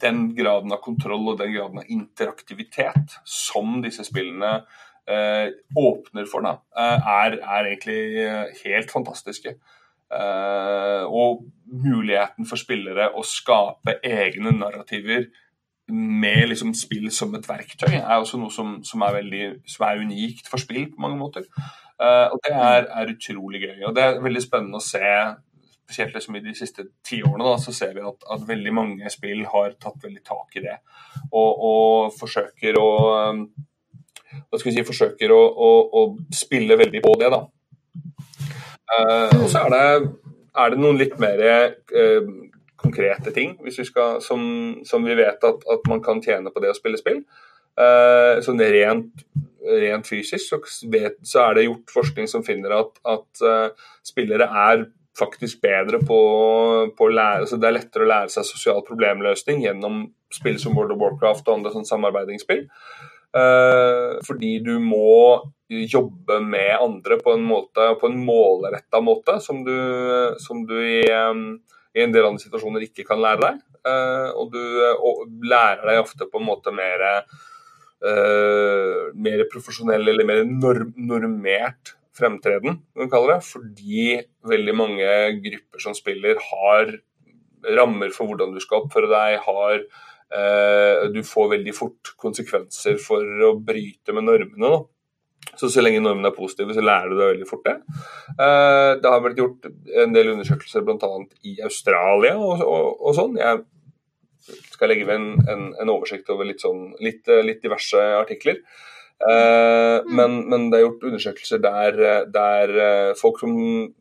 [0.00, 6.46] den graden av kontroll og den graden av interaktivitet som disse spillene uh, åpner for,
[6.46, 8.00] da, uh, er, er, egentlig
[8.62, 9.58] helt fantastiske.
[10.10, 15.28] og muligheten for spillere å skape egne narrativer
[15.92, 20.02] med liksom spill som et verktøy, er også noe som, som, er, veldig, som er,
[20.04, 21.46] unikt for spill på mange måter.
[22.00, 23.78] Uh, og Det er, er, utrolig gøy.
[23.88, 25.14] og Det er veldig spennende å se.
[25.84, 29.42] Spesielt liksom i de siste ti årene så ser vi at, at, veldig mange spill
[29.50, 30.76] har tatt veldig tak i det.
[31.32, 32.90] Og, og forsøker å
[34.30, 37.30] hva skal vi si, forsøker å, å, å spille veldig på det.
[37.34, 37.40] da.
[38.90, 40.10] Uh, og så er det,
[40.62, 42.30] er det noen litt mer uh,
[42.80, 44.42] konkrete ting vi skal, som,
[44.86, 47.22] som, vi vet at, at, man kan tjene på det å spille spill.
[47.80, 49.24] Uh, sånn rent,
[49.64, 50.58] rent, fysisk så,
[50.92, 54.88] vet, så, er det gjort forskning som finner at, at uh, spillere er
[55.20, 56.18] faktisk bedre på,
[56.96, 60.94] på lære altså Det er lettere å lære seg sosial problemløsning gjennom spill som World
[60.94, 62.66] of Warcraft og andre sånn samarbeidingsspill.
[63.30, 65.40] Uh, fordi du må
[65.70, 69.76] jobbe med andre på en måte, på en målretta måte, som du,
[70.42, 71.60] som du i um,
[71.96, 73.62] i en del andre situasjoner ikke kan lære deg.
[73.88, 74.60] uh, og du
[75.08, 81.94] og lærer deg ofte på en måte mer uh, mer profesjonell eller mer norm normert
[82.16, 83.48] fremtreden, kan vi kalle det.
[83.48, 84.06] Fordi
[84.50, 85.08] veldig mange
[85.46, 86.94] grupper som spiller, har
[87.76, 89.84] rammer for hvordan du skal oppføre deg, har
[91.10, 94.62] Du får veldig fort konsekvenser for å bryte med normene.
[94.62, 94.76] da.
[95.56, 97.76] Så så lenge normene er positive, så lærer du deg veldig fort det.
[98.36, 99.68] Uh, det har blitt gjort
[100.04, 101.10] en del undersøkelser bl.a.
[101.48, 103.40] i Australia og, og, og, sånn.
[103.40, 103.64] Jeg
[104.74, 108.62] skal legge ved en, en, en oversikt over litt, sånn, litt, litt diverse artikler.
[109.20, 110.14] Uh, mm.
[110.16, 111.98] men, men, det er gjort undersøkelser der,
[112.32, 113.52] der uh, folk som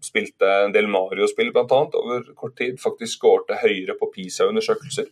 [0.03, 1.65] spilte en del Mario-spill bl.a.
[1.99, 5.11] over kort tid, faktisk skårte høyere på PISA-undersøkelser.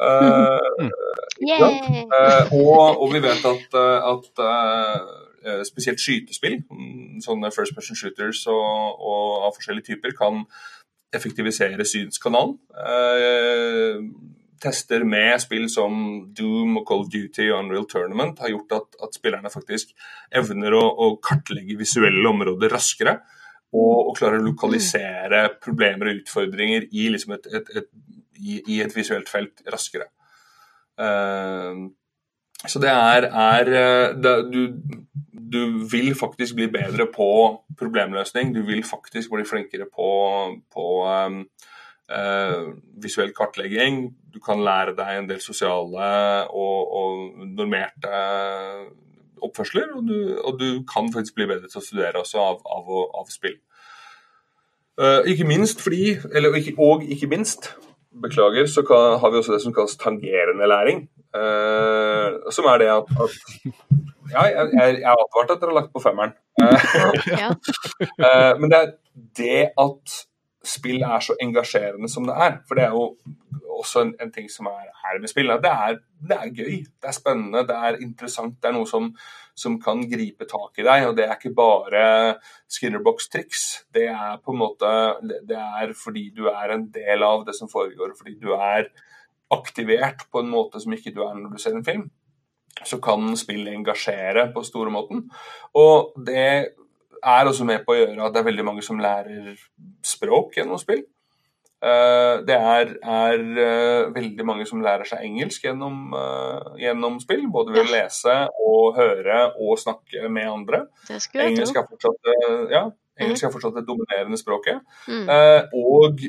[0.00, 0.92] Uh, mm.
[1.44, 1.72] ja.
[2.56, 3.80] og, og, vi vet at,
[4.12, 5.29] at Eh,
[5.66, 10.44] spesielt skytespill, mm, sånne first person shooters og, og av forskjellige typer, kan
[11.16, 12.56] effektivisere synskanalen.
[12.76, 14.04] Eh,
[14.60, 15.94] tester med spill som
[16.36, 19.94] Doom og Call of Duty og Unreal Tournament har gjort at, at spillerne faktisk
[20.36, 23.18] evner å, å, kartlegge visuelle områder raskere.
[23.70, 27.90] Og, og klarer å lokalisere problemer og utfordringer i, liksom et, et, et,
[28.40, 30.08] i, i et visuelt felt raskere.
[31.00, 31.86] Uh,
[32.68, 33.70] så det er, er
[34.20, 34.60] det, du,
[35.52, 37.30] du vil faktisk bli bedre på
[37.78, 38.54] problemløsning.
[38.54, 40.10] Du vil faktisk bli flinkere på,
[40.74, 41.40] på um,
[42.12, 42.68] uh,
[43.02, 44.02] visuell kartlegging.
[44.34, 46.10] Du kan lære deg en del sosiale
[46.50, 48.12] og, og normerte
[49.42, 49.90] oppførsler.
[49.96, 53.32] Og du, og du, kan faktisk bli bedre til å studere også av, av, av
[53.32, 53.58] spill.
[55.00, 57.72] Uh, ikke minst fordi, eller ikke, og ikke minst,
[58.22, 61.04] beklager, så kan, har vi også det som kalles tangerende læring.
[61.30, 62.09] Uh,
[62.54, 63.32] som er det at, at
[64.30, 66.34] ja, jeg, jeg, jeg advarte at dere har lagt på femmeren.
[66.62, 68.90] uh, men det er
[69.36, 70.18] det at
[70.66, 72.58] spill er så engasjerende som det er.
[72.68, 73.04] For det er jo
[73.80, 75.52] også en, en ting som er her med spill.
[75.62, 78.58] Det er, det er, gøy, det er spennende, det er interessant.
[78.60, 79.10] Det er noe som,
[79.56, 81.06] som kan gripe tak i deg.
[81.08, 82.04] Og det er ikke bare
[82.70, 83.66] Skinnerbox-triks.
[83.94, 84.90] Det er på en måte
[85.48, 88.90] Det er fordi du er en del av det som foregår, fordi du er
[89.50, 92.04] aktivert på en måte som ikke du er når du ser en film,
[92.84, 95.26] så kan spill engasjere på store måten.
[95.76, 96.50] Og det
[97.20, 99.56] er også med på å gjøre at det er veldig mange som lærer
[100.06, 101.02] språk gjennom spill.
[101.80, 107.46] Eh, det er, er eh, veldig mange som lærer seg engelsk gjennom, uh, gjennom spill.
[107.52, 110.84] Både ved å lese og høre og snakke med andre.
[111.08, 112.32] Engelsk er fortsatt,
[112.72, 112.84] ja,
[113.20, 114.84] engelsk er fortsatt det dominerende språket.
[115.08, 115.28] Mm.
[115.76, 116.20] og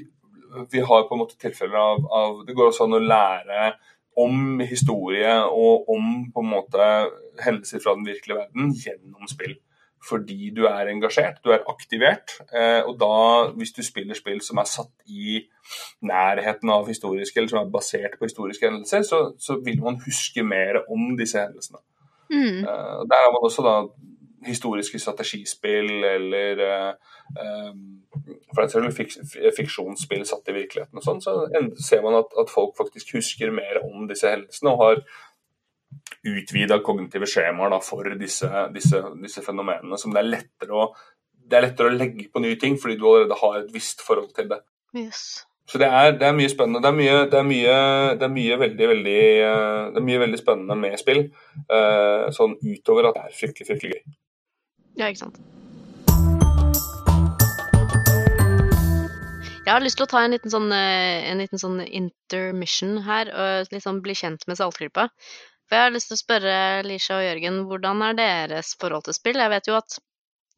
[0.72, 3.68] vi har på en måte tilfeller av, av Det går også an å lære
[4.20, 6.88] om historie og om på en måte
[7.44, 9.56] hendelser fra den virkelige verden gjennom spill.
[10.10, 12.34] Fordi du er engasjert, du er aktivert.
[12.50, 13.14] Eh, og da,
[13.54, 15.44] hvis du spiller spill som er satt i
[16.02, 20.44] nærheten av historiske, eller som er basert på historiske hendelser, så, så vil man huske
[20.44, 21.84] mer om disse hendelsene.
[22.34, 22.64] Mm.
[22.66, 23.76] Eh, der har man også da
[24.46, 27.74] historiske strategispill eller uh,
[28.52, 29.14] for eksempel fik
[29.58, 31.36] fiksjonsspill satt i virkeligheten og sånn, så
[31.80, 35.04] ser man at, at, folk faktisk husker mer om disse hendelsene og har
[36.28, 40.00] utvida kognitive skjemaer for disse, disse, disse, fenomenene.
[40.00, 40.90] Som det er, lettere å,
[41.34, 44.34] det er lettere å legge på nye ting fordi du allerede har et visst forhold
[44.38, 44.62] til det.
[44.98, 45.24] Yes.
[45.72, 46.82] Så det er, det er, mye spennende.
[46.84, 47.76] Det er mye, det er mye,
[48.20, 49.20] det er mye veldig, veldig
[49.94, 51.22] Det er mye veldig spennende med spill.
[52.36, 54.18] Sånn utover at det er fryktelig, fryktelig gøy.
[55.00, 55.42] Ja, ikke sant.
[59.62, 63.30] Jeg har lyst til å ta en liten sånn, eh, en liten sånn intermission her,
[63.30, 65.06] og liksom bli kjent med Saltgruppa.
[65.70, 69.16] For jeg har lyst til å spørre Lisha og Jørgen, hvordan er deres forhold til
[69.16, 69.40] spill?
[69.40, 70.00] Jeg vet jo at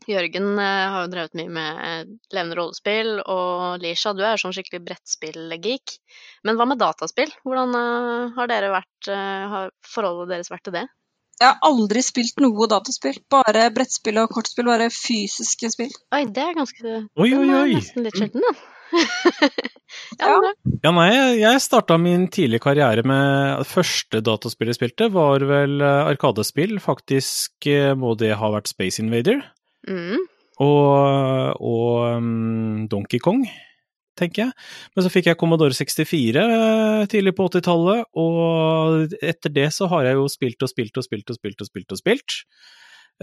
[0.08, 4.56] Jørgen eh, har jo drevet mye med eh, levende rollespill, og Lisha, du er sånn
[4.56, 5.98] skikkelig brettspill-geek.
[6.48, 7.30] Men hva med dataspill?
[7.44, 7.76] Hvordan
[8.40, 10.88] har, vært, har forholdet deres vært til det?
[11.44, 13.18] Jeg har aldri spilt noe dataspill.
[13.34, 14.70] Bare brettspill og kortspill.
[14.70, 15.92] Bare fysiske spill.
[16.16, 17.74] Oi, det er ganske Oi, oi, oi.
[17.76, 18.54] nesten litt sjelden, da.
[20.22, 20.34] ja,
[20.84, 25.84] ja, nei, jeg starta min tidlige karriere med Det første dataspillet jeg spilte, var vel
[25.84, 26.78] eh, Arkadespill.
[26.84, 29.44] Faktisk eh, må det ha vært Space Invader.
[29.90, 30.24] Mm.
[30.64, 33.44] Og, og um, Donkey Kong
[34.20, 34.56] tenker jeg.
[34.94, 40.10] Men så fikk jeg Commodore 64 eh, tidlig på 80-tallet, og etter det så har
[40.10, 42.40] jeg jo spilt og spilt og spilt og spilt og spilt og spilt.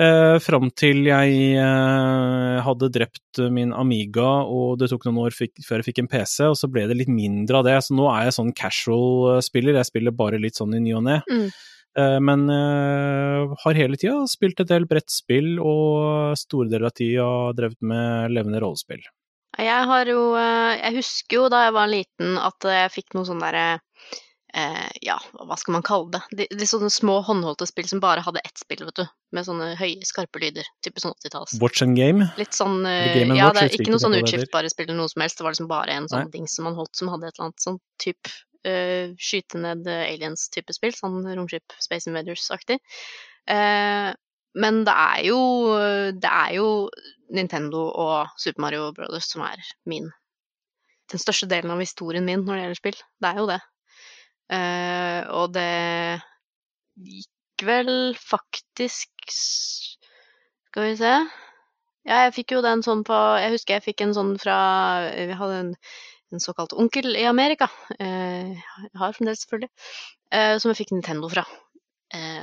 [0.00, 5.58] Eh, Fram til jeg eh, hadde drept min Amiga, og det tok noen år fikk,
[5.66, 7.76] før jeg fikk en PC, og så ble det litt mindre av det.
[7.86, 11.20] Så nå er jeg sånn casual-spiller, jeg spiller bare litt sånn i ny og ne.
[11.30, 11.50] Mm.
[11.98, 17.30] Eh, men uh, har hele tida spilt et del brettspill, og store deler av tida
[17.58, 19.02] drevet med levende rollespill.
[19.58, 23.26] Jeg har jo eh, Jeg husker jo da jeg var liten at jeg fikk noen
[23.26, 23.64] sånne derre
[24.54, 26.20] eh, Ja, hva skal man kalle det?
[26.38, 29.04] De, de sånne små håndholdte spill som bare hadde ett spill, vet du.
[29.34, 30.66] Med sånne høye, skarpe lyder.
[30.86, 31.56] Type sånn 80-talls.
[31.62, 32.28] Watch and game?
[32.38, 33.58] Litt sånn eh, Game Ja, Watch?
[33.60, 35.38] det er ikke noe sånn utskiftbare spill eller noe som helst.
[35.40, 36.34] Det var liksom bare en sånn Nei.
[36.38, 38.32] dings som man holdt som hadde et eller annet sånn type
[38.70, 40.94] uh, skyte ned aliens-type spill.
[40.98, 42.80] Sånn romskip Space Invaders-aktig.
[43.50, 44.10] Eh,
[44.54, 45.40] men det er jo
[46.18, 46.68] Det er jo
[47.30, 50.08] Nintendo og Super Mario Brothers som er min
[51.10, 52.98] Den største delen av historien min når det gjelder spill.
[53.22, 53.60] Det er jo det.
[54.50, 55.70] Uh, og det
[56.98, 61.12] gikk vel faktisk Skal vi se
[62.08, 64.56] Ja, jeg fikk jo den sånn på Jeg husker jeg fikk en sånn fra
[65.14, 65.74] Vi hadde en,
[66.34, 67.66] en såkalt onkel i Amerika.
[67.98, 69.70] Eh, jeg har fremdeles, selvfølgelig.
[70.30, 71.42] Eh, som jeg fikk Nintendo fra.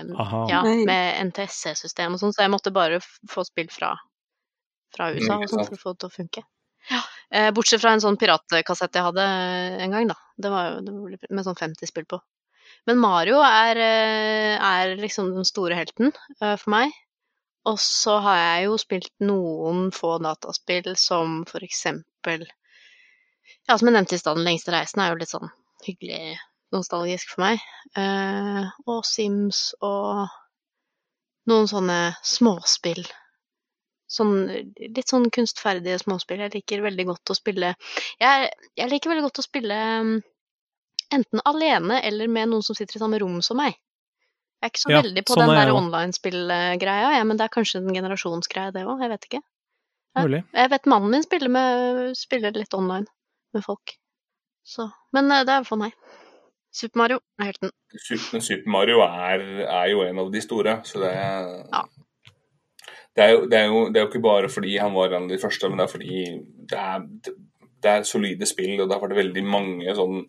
[0.05, 3.95] Eh, ja, med NTSC-system og sånn, så jeg måtte bare få spill fra,
[4.95, 6.45] fra USA Mm, og ikke sånn for å få det til å funke.
[6.87, 9.27] Ja, eh, bortsett fra en sånn piratkassett jeg hadde
[9.83, 10.15] en gang, da.
[10.37, 12.21] Det var jo det var med sånn 50 spill på.
[12.87, 16.93] Men Mario er, eh, er liksom den store helten eh, for meg.
[17.67, 22.45] Og så har jeg jo spilt noen få dataspill som for eksempel
[23.67, 25.49] Ja, som jeg nevnte i stad, Den lengste reisen er jo litt sånn
[25.83, 26.37] hyggelig
[26.75, 27.63] nostalgisk for meg.
[27.97, 30.27] Eh, og Sims og
[31.47, 33.03] noen sånne småspill.
[34.07, 34.35] Sånn,
[34.79, 36.45] litt sånn kunstferdige småspill.
[36.45, 37.73] Jeg liker veldig godt å spille
[38.21, 40.13] Jeg, jeg liker veldig godt å spille um,
[41.11, 43.75] enten alene eller med noen som sitter i samme rom som meg.
[44.57, 47.45] Jeg er ikke så Ja, veldig på sånn den er der online-spill-greia, ja, men det
[47.45, 49.03] er kanskje en generasjonsgreie, det òg.
[49.03, 49.41] Jeg vet ikke.
[50.17, 50.23] Ja.
[50.33, 53.05] Jeg vet mannen min spiller, med, spiller litt online
[53.53, 53.93] med folk.
[54.67, 55.93] Så Men eh, det er for meg.
[56.77, 57.71] Super Mario er helten.
[57.97, 61.81] Super, Super Mario er, er jo en av de store, så det er, Ja.
[63.15, 65.25] det, er jo, det, er jo, det er jo ikke bare fordi han var en
[65.25, 66.21] av de første, men det er fordi
[66.69, 67.07] det er,
[67.83, 70.21] det er solide spill, og det har vært veldig mange sånn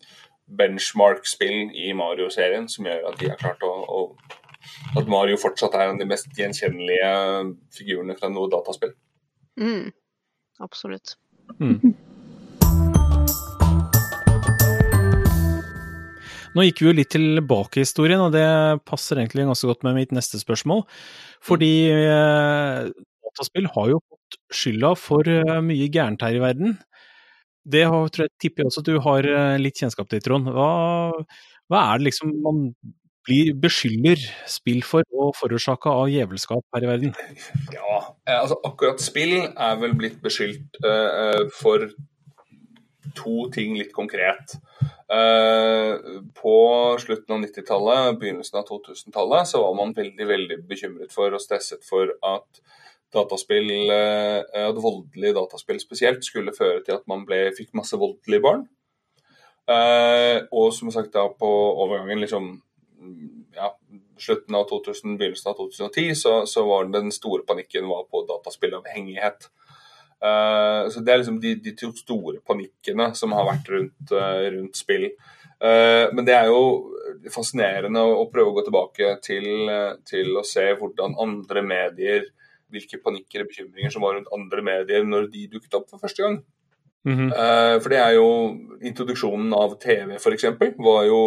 [0.59, 3.99] benchmark-spill i Mario-serien som gjør at de har klart å, å
[4.97, 7.11] At Mario fortsatt er en av de mest gjenkjennelige
[7.77, 8.91] figurene fra noe dataspill.
[9.61, 9.91] Mm.
[10.65, 11.15] Absolutt.
[16.59, 18.43] Nå gikk vi jo litt tilbake i historien, og det
[18.83, 20.81] passer egentlig ganske godt med mitt neste spørsmål.
[21.47, 22.89] Fordi eh,
[23.29, 26.75] dataspill har jo fått skylda for eh, mye gærent her i verden.
[27.63, 30.51] Det har, tror jeg tipper jeg også at du har eh, litt kjennskap til, Trond.
[30.51, 30.69] Hva,
[31.71, 32.65] hva er det liksom man
[33.29, 34.19] blir beskylder
[34.51, 37.15] spill for å forårsake av djevelskap her i verden?
[37.71, 41.87] Ja, eh, altså akkurat spill er vel blitt beskyldt eh, for
[43.15, 44.55] to ting litt konkret.
[45.09, 45.93] Eh,
[46.41, 46.55] på
[47.01, 51.85] slutten av 90-tallet, begynnelsen av 2000-tallet, så var man veldig veldig bekymret for og stresset
[51.87, 52.61] for at
[53.13, 58.45] dataspill, eh, at voldelige dataspill spesielt, skulle føre til at man ble, fikk masse voldelige
[58.45, 58.67] barn.
[59.69, 62.51] Eh, og som sagt da på overgangen liksom
[63.55, 63.73] ja,
[64.19, 69.49] slutten av 2000, begynnelsen av 2010, så, så var den store panikken var på dataspillavhengighet.
[70.19, 74.47] Eh, så Det er liksom de, de to store panikkene som har vært rundt, eh,
[74.57, 75.09] rundt spill.
[75.59, 76.91] Eh, men det er jo
[77.31, 79.71] fascinerende å, å prøve å gå tilbake til,
[80.07, 82.29] til å se hvordan andre medier
[82.69, 86.25] hvilke panikker og bekymringer som var rundt andre medier når de dukket opp for første
[86.25, 86.39] gang.
[87.07, 87.29] Mhm.
[87.31, 88.29] Eh, For det er jo
[88.83, 90.43] Introduksjonen av TV f.eks.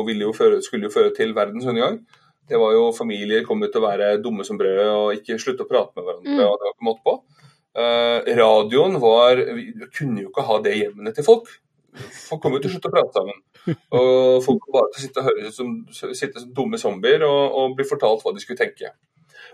[0.06, 2.00] ville skulle jo føre til verdens undergang.
[2.48, 5.64] Det var jo Familier kom ut til å være dumme som brød og ikke slutte
[5.64, 6.32] å prate med hverandre.
[6.32, 6.40] Mm.
[6.46, 7.14] og det var ikke måte på.
[7.72, 11.48] Eh, radioen var Vi kunne jo ikke ha det i hjemmene til folk.
[12.28, 13.38] Folk kom jo til å slutte å prate sammen.
[13.92, 17.42] Og folk kom bare til å sitte og høre som, sitte som dumme zombier og,
[17.62, 18.92] og bli fortalt hva de skulle tenke.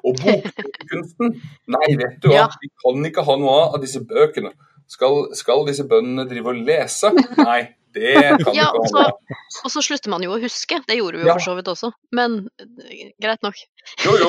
[0.07, 1.33] Og bokkunsten
[1.74, 2.48] Nei, vet du hva, Ja.
[2.62, 4.52] vi kan ikke ha noe av disse bøkene.
[4.88, 7.11] Skal, skal disse bøndene drive og lese?
[7.42, 7.61] Nei,
[7.98, 9.37] det kan Ja, ikke av.
[9.64, 10.79] Og så slutter man jo å huske.
[10.87, 11.37] Det gjorde vi jo Ja.
[11.38, 11.90] for så vidt også.
[12.14, 13.58] Men eh, greit nok.
[14.04, 14.29] Jo, jo.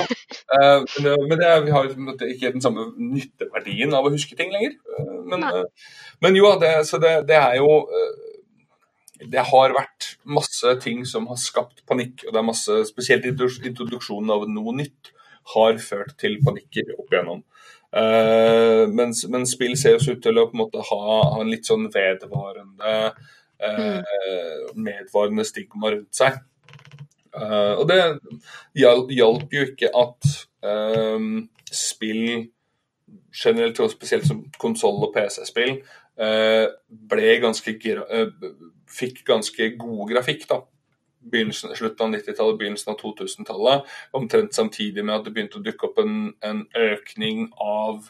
[0.56, 0.86] uh,
[1.30, 4.76] men det- vi har ikke den samme nytteverdien av å huske ting lenger.
[4.88, 5.64] Uh, men, eh,
[6.22, 7.70] men jo, det, så det, det er jo
[9.20, 12.24] Det har vært masse ting som har skapt panikk.
[12.26, 15.12] og det er masse, Spesielt introduksjonen av noe nytt
[15.56, 17.44] har ført til panikker opp igjennom.
[17.90, 21.00] Uh, men, men spill ser jo ut til å på en måte ha,
[21.34, 22.92] ha en litt sånn vedvarende
[24.80, 26.38] medvarende stigma rundt seg.
[27.36, 28.00] Eh, og det
[28.76, 30.30] hjalp, jo ikke at
[30.66, 31.28] eh,
[31.72, 32.50] spill
[33.44, 35.80] generelt, og spesielt som konsoll- og PC-spill,
[36.20, 38.28] eh, ble ganske eh,
[38.90, 40.48] fikk ganske god grafikk.
[40.50, 40.62] da.
[41.32, 43.90] Begynnelsen, slutten av 90-tallet, begynnelsen av 2000-tallet.
[44.14, 48.10] Omtrent samtidig med at det begynte å dukke opp en, en økning av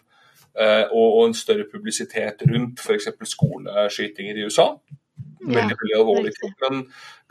[0.56, 3.10] eh, og, og, en større publisitet rundt f.eks.
[3.34, 4.76] skoleskytinger i USA.
[5.40, 6.82] Veldig, veldig alvorlig ting, men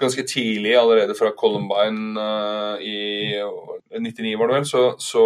[0.00, 3.36] ganske tidlig, allerede fra Columbine uh, i
[4.00, 5.24] 99, var det vel, så, så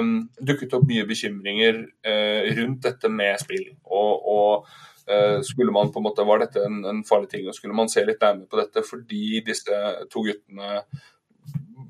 [0.00, 3.68] um, dukket opp mye bekymringer uh, rundt dette med spill.
[3.86, 4.66] Og, og
[5.06, 7.92] uh, skulle man på en måte, Var dette en, en, farlig ting, og skulle man
[7.92, 10.80] se litt nærmere på dette fordi disse to guttene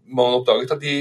[0.04, 0.98] Man oppdaget at de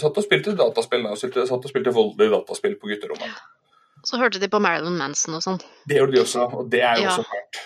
[0.00, 3.44] satt og spilte dataspill, og satt og spilte voldelig dataspill på gutterommet.
[4.04, 5.60] Så hørte de på Marilyn Manson og sånn.
[5.88, 7.12] Det gjorde de også, og det er jo ja.
[7.12, 7.60] også fælt.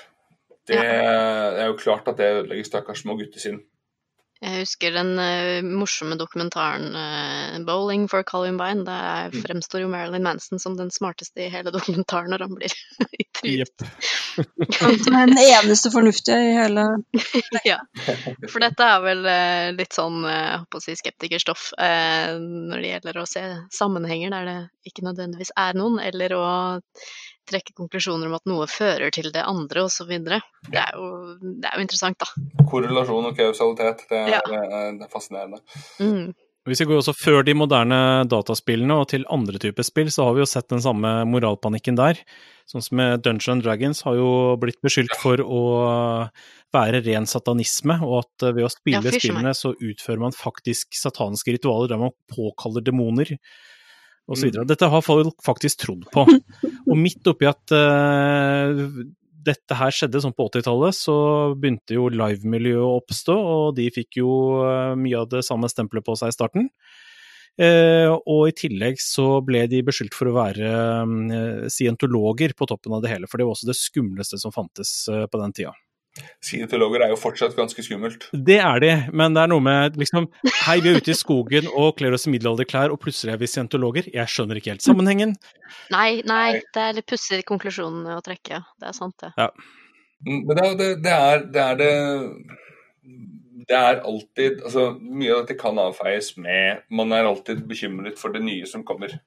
[0.69, 3.61] Det, det er jo klart at det ødelegger stakkars små gutter sin.
[4.39, 8.85] Jeg husker den uh, morsomme dokumentaren uh, 'Bowling for Columbine'.
[8.87, 9.43] Der mm.
[9.43, 12.77] fremstår jo Marilyn Manson som den smarteste i hele dokumentaren når han blir
[13.25, 13.87] intervjuet.
[15.11, 16.87] den eneste fornuftige i hele
[17.66, 17.81] Ja.
[18.47, 23.19] For dette er vel uh, litt sånn jeg håper å si skeptikerstoff når det gjelder
[23.19, 23.43] å se
[23.75, 26.47] sammenhenger der det ikke nødvendigvis er noen, eller å
[27.49, 30.11] trekke konklusjoner om at noe fører til det andre osv.
[30.11, 30.40] Det,
[30.72, 31.09] er jo,
[31.40, 32.66] det er jo interessant, da.
[32.68, 34.42] Korrelasjon og kausalitet, det er, ja.
[34.44, 35.62] det er fascinerende.
[36.03, 36.36] Mm.
[36.68, 40.36] Hvis vi går også før de moderne dataspillene og til andre typer spill, så har
[40.36, 42.20] vi jo sett den samme moralpanikken der.
[42.68, 44.28] Sånn som med Dungeon Dragons har jo
[44.61, 45.62] blitt beskyldt for å
[46.74, 51.57] være ren satanisme, og at ved å spille ja, spillene så utfører man faktisk satanske
[51.57, 53.32] ritualer der man påkaller demoner
[54.29, 54.51] osv.
[54.53, 54.66] Mm.
[54.68, 56.26] Dette har folk faktisk trodd på.
[56.91, 58.85] Og midt oppi at uh,
[59.49, 61.16] dette her skjedde sånn på 80-tallet, så
[61.57, 66.07] begynte jo livemiljøet å oppstå, og de fikk jo uh, mye av det samme stempelet
[66.07, 66.70] på seg i starten.
[67.59, 73.03] Uh, og i tillegg så ble de beskyldt for å være scientologer på toppen av
[73.03, 75.74] det hele, for det var også det skumleste som fantes på den tida.
[76.45, 78.29] Scientologer er jo fortsatt ganske skummelt.
[78.33, 80.29] Det er de, men det er noe med liksom
[80.66, 83.51] Hei, vi er ute i skogen og kler oss i middelalderklær, og plutselig er vi
[83.51, 84.11] scientologer.
[84.14, 85.35] Jeg skjønner ikke helt sammenhengen.
[85.95, 88.62] Nei, nei, det er litt pussig konklusjon å trekke.
[88.81, 89.33] Det er sant, det.
[89.39, 89.51] Ja.
[90.27, 91.93] Mm, men det, det, det, er, det er det
[93.69, 98.35] det er alltid altså Mye av dette kan avfeies med Man er alltid bekymret for
[98.35, 99.19] det nye som kommer.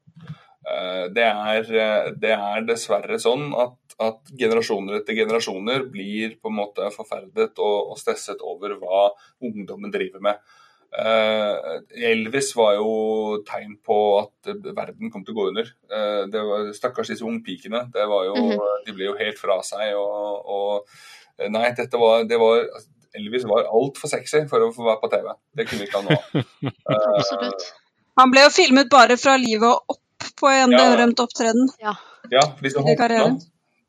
[0.61, 6.51] Eh, det er, eh, det er dessverre sånn at, at, generasjoner etter generasjoner blir på
[6.51, 9.07] en måte forferdet og, og stresset over hva
[9.41, 10.57] ungdommen driver med.
[10.91, 15.69] Uh, Elvis var jo tegn på at verden kom til å gå under.
[15.87, 17.85] Uh, det var, stakkars disse ungpikene.
[17.93, 18.81] Det var jo, mm -hmm.
[18.85, 19.95] De ble jo helt fra seg.
[19.95, 22.67] Og, og Nei, dette var, det var
[23.15, 25.31] Elvis var altfor sexy for å få være på TV.
[25.55, 26.43] Det kunne vi ikke ha nå.
[26.91, 27.51] Uh,
[28.19, 30.01] Han ble jo filmet bare fra livet og opp
[30.39, 30.83] på en ja.
[30.83, 31.71] berømt opptreden.
[31.81, 31.95] Ja.
[32.31, 33.39] ja disse hoppene.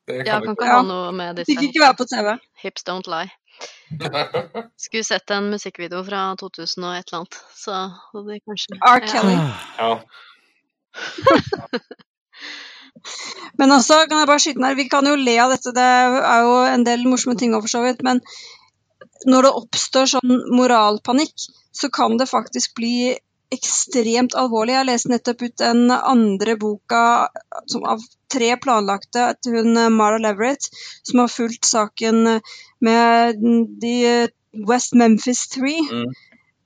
[0.03, 2.33] Det kan, ja, kan ikke ha noe med disse Fikk ikke være på TV.
[2.65, 3.31] Hips don't lie.
[4.83, 9.01] Skulle sett en musikkvideo fra 2000 og et eller annet, så hadde de kanskje R.
[9.07, 9.37] Kelly.
[9.79, 9.93] Ja.
[13.61, 15.87] men også, kan jeg bare skyte den her, vi kan jo le av dette, det
[15.87, 18.17] er jo en del morsomme ting òg for så vidt, men
[19.29, 21.37] når det oppstår sånn moralpanikk,
[21.73, 22.97] så kan det faktisk bli
[23.53, 24.77] ekstremt alvorlig.
[24.79, 30.71] Jeg leste nettopp ut den andre boka av tre planlagte til hun eh, Mara Leverett,
[31.07, 32.39] som har fulgt saken
[32.83, 33.43] med
[33.83, 33.97] de
[34.69, 35.85] West Memphis Three.
[35.91, 36.15] Mm.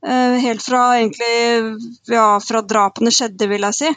[0.07, 1.77] Eh, helt fra egentlig
[2.13, 3.93] ja, fra drapene skjedde, vil jeg si.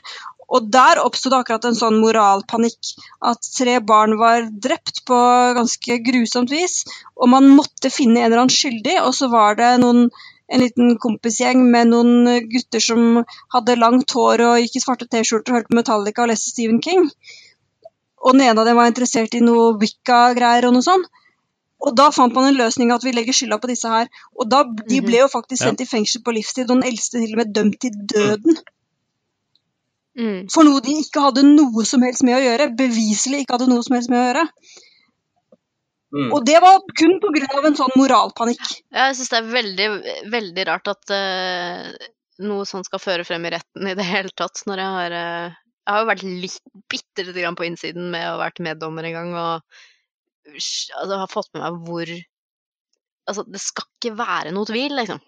[0.50, 2.96] Og der oppsto det akkurat en sånn moralpanikk.
[3.22, 5.20] At tre barn var drept på
[5.58, 6.82] ganske grusomt vis,
[7.16, 8.98] og man måtte finne en eller annen skyldig.
[9.06, 10.08] Og så var det noen
[10.50, 13.22] en liten kompisgjeng med noen gutter som
[13.54, 16.82] hadde langt hår og gikk i svarte T-skjorter og hørte på Metallica og leste Stephen
[16.82, 17.06] King.
[18.20, 21.08] Og den ene av dem var interessert i noe Wicca-greier og noe sånt.
[21.80, 24.10] Og da fant man en løsning at vi legger skylda på disse her.
[24.36, 25.06] Og da, de mhm.
[25.06, 27.80] ble jo faktisk sendt i fengsel på livstid, og den eldste til og med dømt
[27.86, 28.60] til døden.
[30.20, 30.40] Mm.
[30.52, 32.72] For noe de ikke hadde noe som helst med å gjøre.
[32.82, 34.46] Beviselig ikke hadde noe som helst med å gjøre.
[36.10, 36.32] Mm.
[36.34, 37.48] Og det var kun pga.
[37.68, 38.72] en sånn moralpanikk.
[38.96, 39.90] Jeg syns det er veldig,
[40.34, 42.08] veldig rart at uh,
[42.50, 44.64] noe sånt skal føre frem i retten i det hele tatt.
[44.70, 48.26] Når jeg har uh, Jeg har jo vært litt bitte lite grann på innsiden med
[48.26, 49.80] å ha vært meddommer en gang og
[50.50, 52.18] altså, har fått med meg hvor
[53.30, 55.20] Altså, det skal ikke være noe tvil, liksom,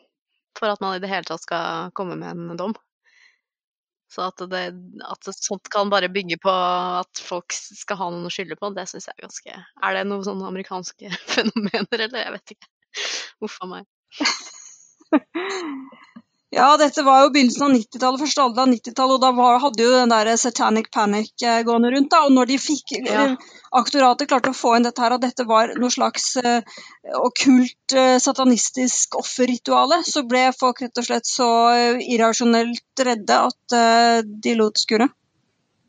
[0.57, 2.73] for at man i det hele tatt skal komme med en dom.
[4.11, 4.61] Så at, det,
[5.07, 8.83] at sånt kan bare bygge på at folk skal ha noen å skylde på, det
[8.91, 12.25] syns jeg er ganske Er det noen sånne amerikanske fenomener, eller?
[12.25, 12.71] Jeg vet ikke.
[13.47, 13.87] Uff a meg.
[16.51, 19.85] Ja, dette var jo begynnelsen av 90-tallet, første alder av 90-tallet, og da var, hadde
[19.85, 22.09] jo den der Satanic Panic eh, gående rundt.
[22.11, 23.21] da, Og når de fikk ja.
[23.29, 23.45] Eh,
[23.79, 26.75] aktoratet klarte å få inn dette her, at dette var noe slags eh,
[27.15, 33.77] okkult, eh, satanistisk offerrituale, så ble folk rett og slett så uh, irrasjonelt redde at
[33.77, 35.15] uh, de lot skuret.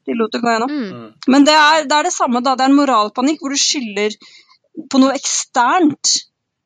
[0.07, 0.71] De lot det gå gjennom.
[0.71, 1.09] Mm.
[1.27, 2.55] Men det er, det er det samme, da.
[2.55, 4.15] Det er en moralpanikk hvor du skylder
[4.91, 6.21] på noe eksternt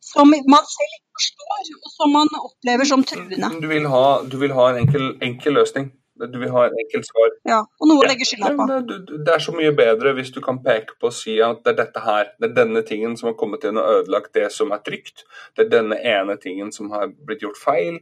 [0.07, 3.53] som man selv ikke forstår, og som man opplever som truende.
[3.63, 5.93] Du vil ha, du vil ha en enkel, enkel løsning.
[6.17, 7.33] Du vil ha en enkelt svar.
[7.45, 8.67] Ja, og noe å legge skylda på.
[8.89, 11.75] Det, det er så mye bedre hvis du kan peke på og si at det
[11.75, 14.73] er dette her, det er denne tingen som har kommet inn og ødelagt det som
[14.73, 15.27] er trygt.
[15.53, 17.99] Det er denne ene tingen som har blitt gjort feil.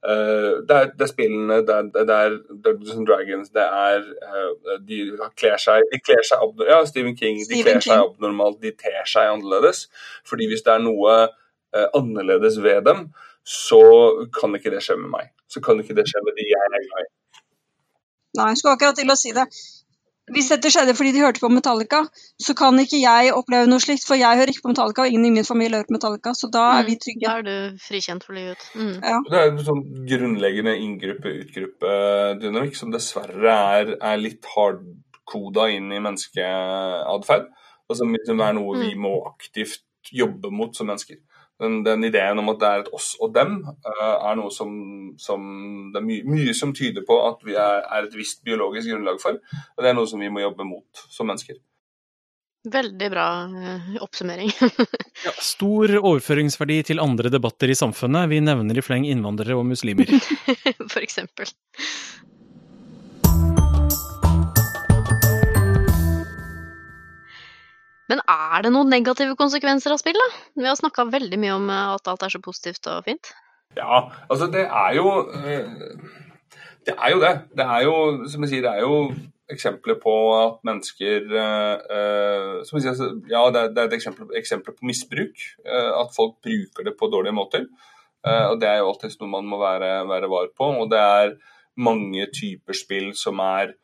[0.00, 4.04] Eh, det, er, det er spillene, det er, det er Dungeons and Dragons, det er
[4.06, 5.00] eh, De
[5.36, 7.42] kler seg, de kler seg Ja, Stephen King.
[7.42, 8.06] De Stephen kler seg King.
[8.06, 9.88] abnormalt, de ter seg annerledes.
[10.24, 11.18] Fordi hvis det er noe
[11.94, 13.08] annerledes ved dem,
[13.44, 13.80] så
[14.34, 15.32] kan ikke det skje med meg.
[15.48, 17.10] Så kan ikke det skje med de jeg er glad i.
[18.38, 19.46] Nei, jeg skulle akkurat til å si det.
[20.28, 22.02] Hvis dette skjedde fordi de hørte på Metallica,
[22.36, 25.24] så kan ikke jeg oppleve noe slikt, for jeg hører ikke på Metallica, og ingen
[25.30, 27.00] i min familie hører på Metallica, så da er vi Mm.
[27.04, 27.24] trygge.
[27.24, 28.60] Da er du frikjent for livet.
[28.74, 29.00] Mm.
[29.00, 29.18] Ja.
[29.24, 37.48] Det er en sånn grunnleggende inngruppe-utgruppe-dynamikk som dessverre er, er litt hardkoda inn i menneskeatferd.
[37.88, 39.80] Og som liksom er noe vi må aktivt
[40.12, 41.16] jobbe mot som mennesker.
[41.58, 44.74] Den, den ideen om at det er et oss og dem, eh, er noe som,
[45.18, 45.48] som
[45.94, 49.18] det er my, mye som tyder på at vi er, er et visst biologisk grunnlag
[49.22, 49.40] for.
[49.74, 51.58] Og det er noe som vi må jobbe mot som mennesker.
[52.68, 54.52] Veldig bra eh, oppsummering.
[55.18, 58.28] Ja, stor overføringsverdi til andre debatter i samfunnet.
[58.30, 60.06] Vi nevner i fleng innvandrere og muslimer.
[60.92, 61.50] For eksempel.
[68.08, 70.28] Men er det noen negative konsekvenser av spill, da?
[70.56, 73.32] Vi har snakka veldig mye om eh, at alt er så positivt og fint.
[73.76, 75.66] Ja, altså det er jo eh,
[76.88, 77.34] Det er jo det.
[77.58, 77.96] Det er jo,
[78.32, 79.12] som jeg sier, det er jo
[79.52, 84.76] eksempler på at mennesker eh, som jeg sier, altså, Ja, det er, et eksempel, eksempel
[84.76, 85.44] på misbruk.
[85.68, 87.68] At folk bruker det på dårlige måter.
[88.28, 90.72] Og det er jo alltid noe man må være, være var på.
[90.82, 91.36] Og det er
[91.80, 93.76] mange typer spill som er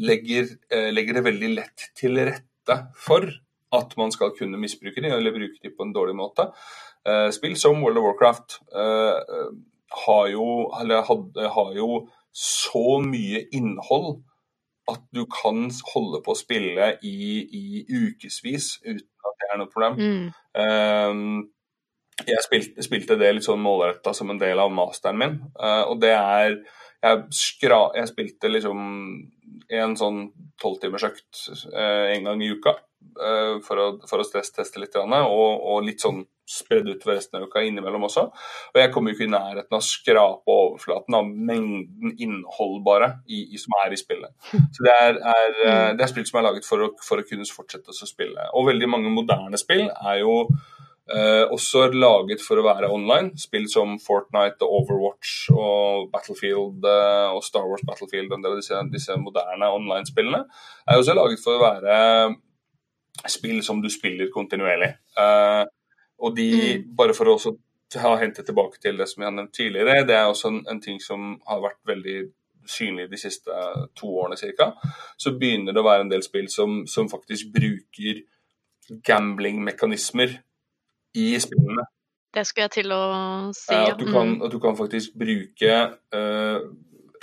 [0.00, 0.48] legger,
[0.94, 2.47] legger det veldig lett til rette
[2.96, 3.28] for
[3.76, 6.48] at man skal kunne misbruke de, eller bruke de på en dårlig måte.
[7.08, 9.50] Eh, spill som World of Warcraft eh,
[10.06, 10.46] har, jo,
[10.80, 14.22] eller hadde, har jo så mye innhold
[14.88, 19.72] at du kan holde på å spille i, i ukevis uten at det er noe
[19.72, 20.00] problem.
[20.00, 20.26] Mm.
[20.64, 26.00] Eh, jeg spilte, spilte det litt sånn målretta som en del av masteren min, og
[26.02, 26.56] det er
[26.98, 28.80] jeg, skra, jeg spilte liksom
[29.68, 30.24] en sånn
[30.62, 35.86] tolvtimersøkt eh, en gang i uka eh, for, å, for å stressteste litt, og, og
[35.86, 38.24] litt sånn spredd ut for resten av uka innimellom også.
[38.72, 43.10] Og jeg kommer jo ikke i nærheten av å skrape overflaten av mengden innhold bare
[43.28, 44.32] i, i, som er i spillet.
[44.48, 47.28] Så det er, er, eh, det er spill som er laget for å, for å
[47.28, 48.48] kunne fortsette å spille.
[48.56, 50.40] Og veldig mange moderne spill er jo
[51.08, 53.32] Eh, også laget for å være online.
[53.40, 58.60] Spill som Fortnite Overwatch og Battlefield uh, og Star Wars Battlefield og en del av
[58.60, 60.42] disse, disse moderne online-spillene
[60.84, 61.94] er også laget for å være
[63.24, 64.90] spill som du spiller kontinuerlig.
[65.16, 65.64] Uh,
[66.20, 66.50] og de,
[66.98, 67.54] bare for å også
[68.02, 70.82] ha hentet tilbake til det som jeg har nevnt tidligere, det er også en, en
[70.84, 72.18] ting som har vært veldig
[72.68, 73.62] synlig de siste
[73.96, 74.74] to årene ca.
[75.16, 78.20] Så begynner det å være en del spill som, som faktisk bruker
[79.08, 80.36] gambling-mekanismer
[81.16, 81.86] i spillene.
[82.34, 83.02] Det skulle jeg til å
[83.56, 83.72] si.
[83.72, 83.94] Ja.
[83.94, 84.42] At, du kan, Mm.
[84.44, 85.74] at du kan faktisk bruke
[86.14, 86.60] uh,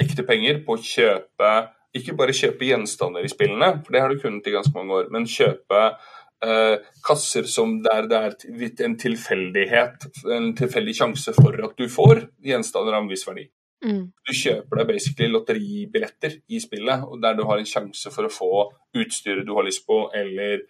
[0.01, 1.51] ekte penger på å kjøpe
[1.95, 5.05] Ikke bare kjøpe gjenstander i spillene, for det har du kunnet i ganske mange år,
[5.15, 5.95] men kjøpe
[6.43, 6.77] eh,
[7.07, 8.35] kasser som der det er
[8.83, 13.45] en tilfeldighet, en tilfeldig sjanse for at du får gjenstander av en viss verdi.
[13.85, 14.09] Mm.
[14.11, 18.33] Du kjøper deg basically lotteribilletter i spillet, og der du har en sjanse for å
[18.33, 18.51] få
[18.99, 20.65] utstyret du har lyst på, eller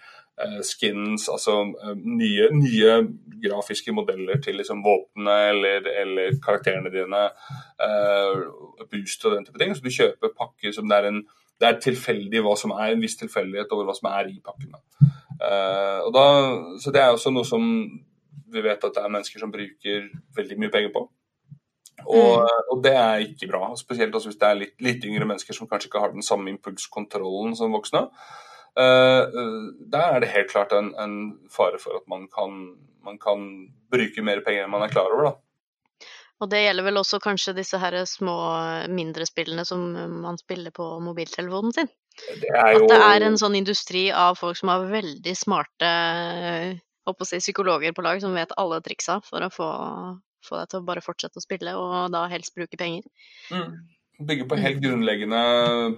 [0.65, 2.95] skins, altså eh, nye, nye
[3.43, 7.23] grafiske modeller til liksom våpnene eller, eller karakterene dine,
[7.85, 8.43] eh,
[8.91, 9.75] boost og den type ting.
[9.75, 11.25] Så du kjøper pakker som det er en
[11.55, 14.81] det er tilfeldig hva som er en viss tilfeldighet over hva som er i pakkene.
[15.39, 16.25] Eh, og da,
[16.83, 17.63] så det er også noe som
[18.51, 21.05] vi vet at det er mennesker som bruker veldig mye penger på.
[22.11, 23.69] Og, og det er ikke bra.
[23.79, 26.51] Spesielt også hvis det er litt, litt yngre mennesker som kanskje ikke har den samme
[26.51, 28.03] impulskontrollen som voksne.
[28.79, 29.57] Eh, eh,
[29.91, 31.17] der er det helt klart en, en
[31.51, 33.49] fare for at man kan, man kan
[33.91, 35.31] bruke mer penger enn man er klar over.
[35.31, 35.35] da.
[36.43, 38.35] Og det gjelder vel også kanskje disse her små,
[38.91, 39.85] mindre spillene som
[40.19, 41.87] man spiller på mobiltelefonen sin.
[42.41, 46.75] Det jo At det er en sånn industri av folk som har veldig smarte eh,
[47.23, 49.69] si, psykologer på lag, som vet alle triksa for å få,
[50.47, 53.07] få deg til å bare fortsette å spille, og da helst bruke penger.
[53.51, 53.71] mm,
[54.19, 55.39] bygger på helt grunnleggende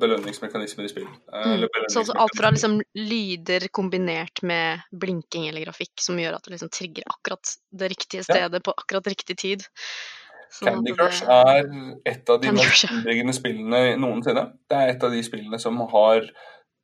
[0.02, 1.08] belønningsmekanismer i spill.
[1.34, 1.68] Eh, Mm.
[1.90, 6.52] Så altså alt fra liksom lyder kombinert med blinking eller grafikk som gjør at det
[6.56, 8.34] liksom trigger akkurat det riktige Ja.
[8.34, 9.64] stedet på akkurat riktig tid.
[10.52, 11.64] Sånn Candy Crush det- er
[12.06, 14.54] et av de mest innbringende spillene noensinne.
[14.70, 16.22] Det er et av de spillene som har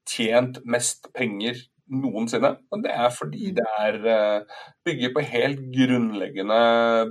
[0.07, 1.55] tjent mest penger
[1.91, 2.53] noensinne.
[2.71, 6.59] Og det er fordi det er eh, bygger på helt grunnleggende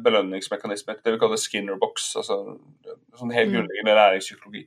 [0.05, 1.01] belønningsmekanismer.
[1.05, 2.15] Det vi kaller Skinner-box.
[2.23, 2.39] Altså
[3.19, 3.59] sånn helt Mm.
[3.59, 4.67] grunnleggende læringspsykologi.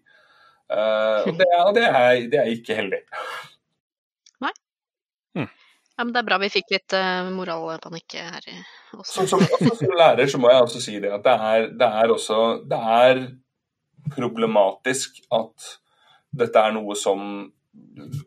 [0.65, 2.99] Uh, og det er, det, er, det er ikke heldig.
[4.41, 4.53] Nei?
[5.95, 8.47] Ja, men det er bra vi fikk litt uh, moralpanikk her
[8.97, 9.27] også.
[9.29, 12.11] Som, som, som lærer så må jeg også si det at det er, det er
[12.11, 13.21] også Det er
[14.15, 15.69] problematisk at
[16.35, 17.21] dette er noe som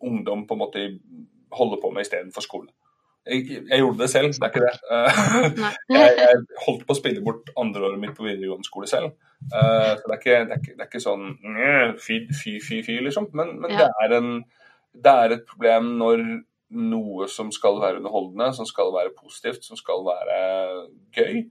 [0.00, 0.86] ungdom på en måte
[1.54, 2.68] holder på med istedenfor skole.
[3.28, 4.76] Jeg, jeg gjorde det selv, det er ikke det.
[5.92, 9.10] Jeg, jeg holdt på å spille bort andreåret mitt på videregående skole selv.
[9.52, 11.26] Eh, så det er ikke, det er ikke, det er ikke sånn
[12.00, 13.28] fy, fy, fy, fy, liksom.
[13.36, 13.84] Men, men Ja.
[13.84, 14.30] det, er en,
[14.96, 16.24] det er et problem når
[16.88, 20.40] noe som skal være underholdende, som skal være positivt, som skal være
[21.16, 21.42] gøy,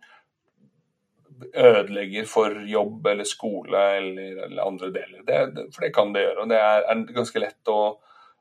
[1.54, 5.22] ødelegger for jobb eller skole eller, eller andre deler.
[5.74, 6.41] For det kan det gjøre.
[6.41, 7.82] Og det er, er ganske lett å,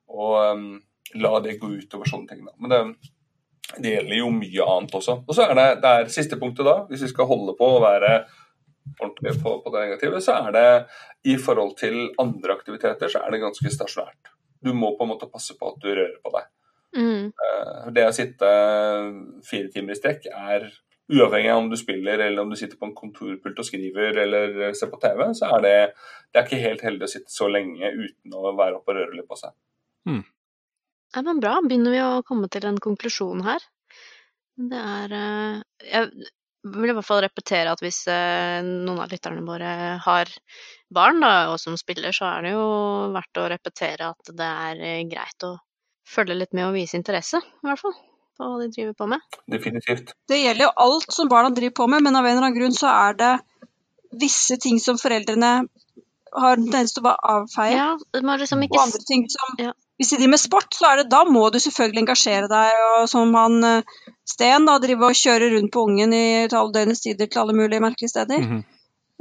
[0.09, 0.71] å um,
[1.15, 2.43] la det gå ut over sånne ting.
[2.47, 2.55] Da.
[2.59, 2.81] Men det,
[3.79, 5.21] det gjelder jo mye annet også.
[5.27, 7.83] Og så er det, det er siste punktet da, hvis vi skal holde på å
[7.85, 8.13] være
[9.01, 10.67] ordentlig på, på det negative, så er det
[11.33, 14.33] i forhold til andre aktiviteter, så er det ganske stasjonært.
[14.63, 16.51] Du må på en måte passe på at du rører på deg.
[16.97, 17.25] Mm.
[17.29, 18.51] Eh, Det å sitte
[19.47, 20.69] fire timer i strekk er
[21.13, 24.57] uavhengig av om du spiller eller om du sitter på en kontorpult og skriver eller
[24.75, 25.77] ser på TV, så er det,
[26.33, 29.19] det er ikke helt heldig å sitte så lenge uten å være oppe og røre
[29.19, 29.55] litt på seg.
[31.17, 31.55] Ja, men bra.
[31.65, 33.63] Begynner vi å komme til en konklusjon her.
[34.57, 36.11] Det er eh, Jeg
[36.77, 39.71] vil i hvert fall repetere at hvis eh, noen av lytterne våre
[40.05, 40.33] har
[40.93, 42.67] barn da, og som spiller, så er det jo
[43.15, 45.55] verdt å repetere at det er eh, greit å
[46.07, 47.97] følge litt med og vise interesse, i hvert fall,
[48.37, 49.41] på hva de driver på med.
[49.57, 50.13] Definitivt.
[50.29, 52.77] Det gjelder jo alt som barna driver på med, men av en eller annen grunn
[52.77, 53.33] så er det
[54.21, 55.55] visse ting som foreldrene
[56.37, 57.81] har en tendens til å bare avfeie.
[57.81, 57.91] Ja,
[58.37, 59.73] liksom Og ikke andre ting som Ja.
[59.97, 62.81] Hvis de driver med sport, så er det da må du selvfølgelig engasjere deg.
[62.97, 63.95] Og som han eh,
[64.29, 67.85] Sten da driver og kjører rundt på ungen i alle døgnets tider til alle mulige
[67.85, 68.43] merkelige steder.
[68.43, 68.65] Mhm.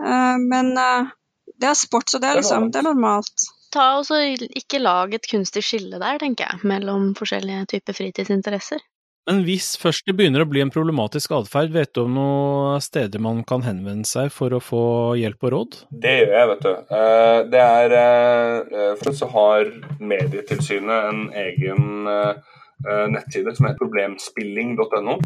[0.03, 1.13] Eh, men eh,
[1.61, 3.47] det er sport, så det er er liksom det er normalt.
[3.75, 4.19] ta også
[4.55, 8.83] ikke lag et kunstig skille der, tenker jeg, mellom forskjellige typer fritidsinteresser.
[9.25, 13.21] Men hvis først det begynner å bli en problematisk atferd, vet du om noen steder
[13.23, 14.81] man kan henvende seg for å få
[15.17, 15.77] hjelp og råd?
[16.03, 16.73] Det gjør jeg, vet du.
[16.99, 22.37] Eh, Det er eh, For så har Medietilsynet en egen eh,
[22.85, 25.17] eh, nettside som heter problemspilling.no.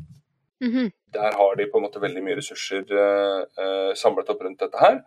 [0.64, 0.89] Mhm.
[1.16, 4.80] Der har de på en måte veldig mye ressurser eh, eh, samlet opp rundt dette
[4.80, 5.00] her.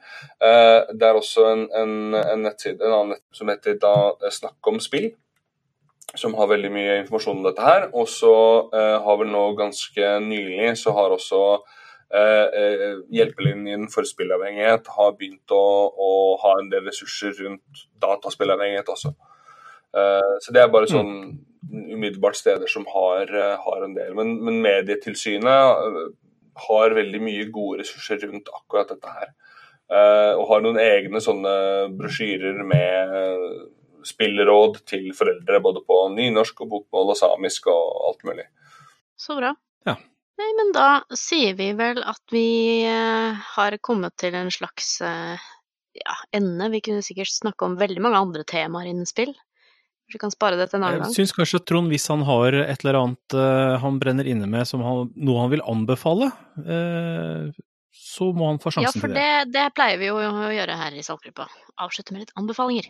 [0.42, 4.32] Eh, det er også en, en, en nettside en annen nettside som heter da eh,
[4.34, 5.12] Snakk om spill,
[6.18, 7.86] som har veldig mye informasjon om dette her.
[7.96, 8.34] Og så
[8.74, 15.14] eh, har vel nå ganske nylig så har også eh, eh, Hjelpelinjen for spillavhengighet har
[15.18, 16.10] begynt å, å
[16.42, 19.14] ha en del ressurser rundt dataspillavhengighet også.
[19.96, 21.14] Eh, så det er bare sånn
[21.72, 24.14] umiddelbart steder som har, eh, har en del.
[24.14, 26.02] Men, men Medietilsynet eh,
[26.68, 29.32] har veldig mye gode ressurser rundt akkurat dette her.
[29.92, 31.54] Eh, og har noen egne sånne
[31.96, 33.16] brosjyrer med
[34.08, 38.48] spilleråd til foreldre både på nynorsk og bokmål og samisk og alt mulig.
[39.18, 39.52] Så bra.
[39.88, 39.96] Ja.
[40.40, 40.88] Nei, men da
[41.18, 45.48] sier vi vel at vi eh, har kommet til en slags eh,
[45.98, 46.70] ja, ende.
[46.72, 49.34] Vi kunne sikkert snakke om veldig mange andre temaer innen spill.
[50.02, 51.14] Kanskje vi kan spare det til en annen Jeg gang.
[51.16, 54.68] syns kanskje at Trond, hvis han har et eller annet eh, han brenner inne med
[54.68, 56.32] som han, noe han vil anbefale,
[56.64, 57.52] eh,
[57.92, 59.22] så må han få sjansen til det.
[59.22, 61.46] Ja, det, det pleier vi jo å gjøre her i Saltgruppa.
[61.80, 62.88] Avslutte med litt anbefalinger.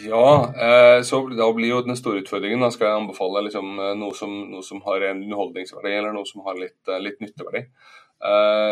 [0.00, 2.62] Ja, eh, så da blir jo den store utfordringen.
[2.62, 6.28] Da skal jeg anbefale liksom, eh, noe, som, noe som har en underholdningsverdi, eller noe
[6.28, 7.66] som har litt, eh, litt nytteverdi.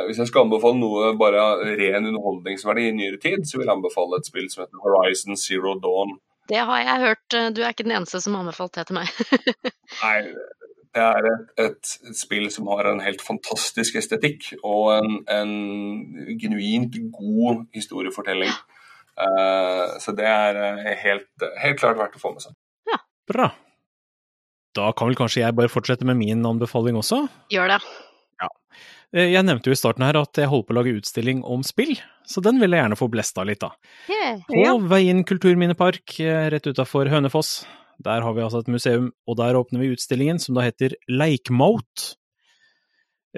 [0.07, 1.41] Hvis jeg skal anbefale noe bare
[1.75, 5.73] ren underholdningsverdi i nyere tid, så vil jeg anbefale et spill som heter Horizon Zero
[5.83, 6.21] Dawn.
[6.47, 7.37] Det har jeg hørt.
[7.57, 9.11] Du er ikke den eneste som har anbefalt det til meg.
[10.05, 10.21] Nei,
[10.95, 15.53] det er et, et, spill som har en helt fantastisk estetikk og en, en
[16.39, 18.55] genuint god historiefortelling.
[18.55, 18.80] Eh,
[20.01, 22.57] så det er eh, helt, helt klart verdt å få med seg.
[23.31, 23.51] Bra.
[24.75, 27.25] Da kan vel kanskje jeg bare fortsette med min anbefaling også?
[27.53, 27.79] Gjør det.
[28.43, 28.49] Ja.
[29.21, 31.97] Jeg nevnte jo i starten her at jeg holder på å lage utstilling om spill,
[32.27, 33.71] så den vil jeg gjerne få blesta litt, da.
[34.11, 34.43] Yeah.
[34.47, 37.61] På Veien kulturminnepark eh, rett utafor Hønefoss.
[38.03, 42.15] Der har vi altså et museum, og der åpner vi utstillingen som da heter Leikmout.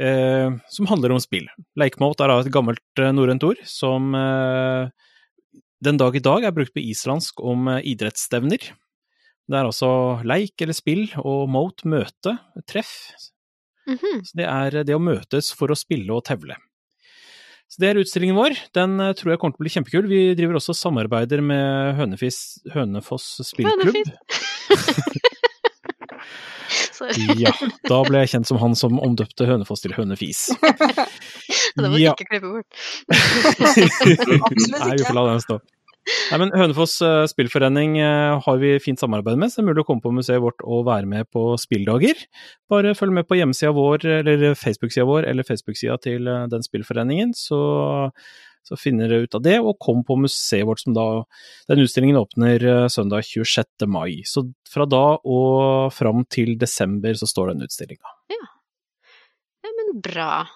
[0.01, 1.49] Eh, som handler om spill.
[1.77, 4.89] Leikmout er da et gammelt eh, norrønt ord som eh,
[5.83, 8.71] den dag i dag er brukt på islandsk om eh, idrettsstevner.
[9.51, 12.37] Det er altså leik eller spill og mote møte,
[12.71, 12.93] treff.
[13.91, 14.23] Mhm.
[14.23, 16.55] Så det er det å møtes for å spille og tevle.
[17.73, 18.55] Så det er utstillingen vår.
[18.77, 20.09] Den eh, tror jeg kommer til å bli kjempekul.
[20.11, 23.97] Vi driver også samarbeider med Hønefis, Hønefoss spillklubb.
[23.97, 24.51] Hønefis.
[27.03, 27.37] Sorry.
[27.43, 27.53] Ja,
[27.91, 30.47] da ble jeg kjent som han som omdøpte Hønefoss til Hønefis.
[31.77, 32.13] Det må du Ja.
[32.15, 32.83] ikke klippe bort.
[33.63, 35.59] Nei, vi får la den stå.
[36.33, 39.85] Nei, men Hønefoss eh, spillforening eh, har vi fint samarbeid med, så det er mulig
[39.85, 42.19] å komme på museet vårt og være med på spilldager.
[42.73, 47.37] Bare følg med på hjemmesida vår, eller Facebook-sida vår, eller Facebook-sida til eh, den spillforeningen,
[47.39, 47.61] så,
[48.63, 49.57] så finner dere ut av det.
[49.61, 51.07] Og kom på museet vårt, som da
[51.69, 53.87] Den utstillingen åpner eh, søndag 26.
[53.91, 54.23] mai.
[54.29, 58.17] Så fra da og fram til desember så står den utstillinga.
[58.33, 60.47] Ja, men bra.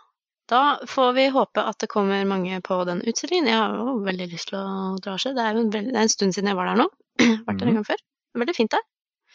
[0.46, 3.48] Da får vi håpe at det kommer mange på den utstillingen.
[3.50, 5.34] Jeg har jo veldig lyst til å dra seg.
[5.34, 6.86] Det er jo en, en stund siden jeg var der nå.
[7.48, 7.80] Vært der en Mhm.
[7.80, 8.02] gang før.
[8.38, 8.84] Veldig fint der.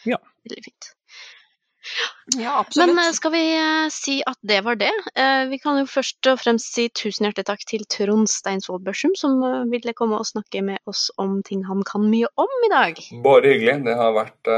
[0.08, 0.16] Ja.
[0.48, 0.88] Veldig fint.
[2.38, 2.92] Ja, absolutt.
[2.94, 4.92] Men eh, skal vi eh, si at det var det?
[5.14, 9.16] Eh, vi kan jo først og fremst si tusen hjertelig takk til Trond Steinsvold Børsum,
[9.18, 9.40] som
[9.72, 13.02] ville komme og snakke med oss om ting han kan mye om i dag.
[13.24, 13.80] Bare hyggelig.
[13.88, 14.52] Det har vært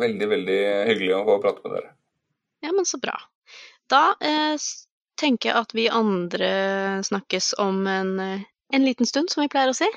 [0.00, 1.94] veldig, veldig hyggelig å få prate med dere.
[2.64, 3.18] Ja, men så bra.
[3.92, 4.16] Da
[5.20, 6.48] tenker jeg at vi andre
[7.04, 9.90] snakkes om en, en liten stund, som vi pleier å si.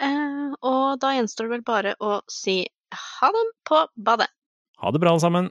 [0.00, 2.62] Eh, og da gjenstår det vel bare å si
[2.92, 4.30] ha dem på badet.
[4.82, 5.50] Ha det bra, alle sammen.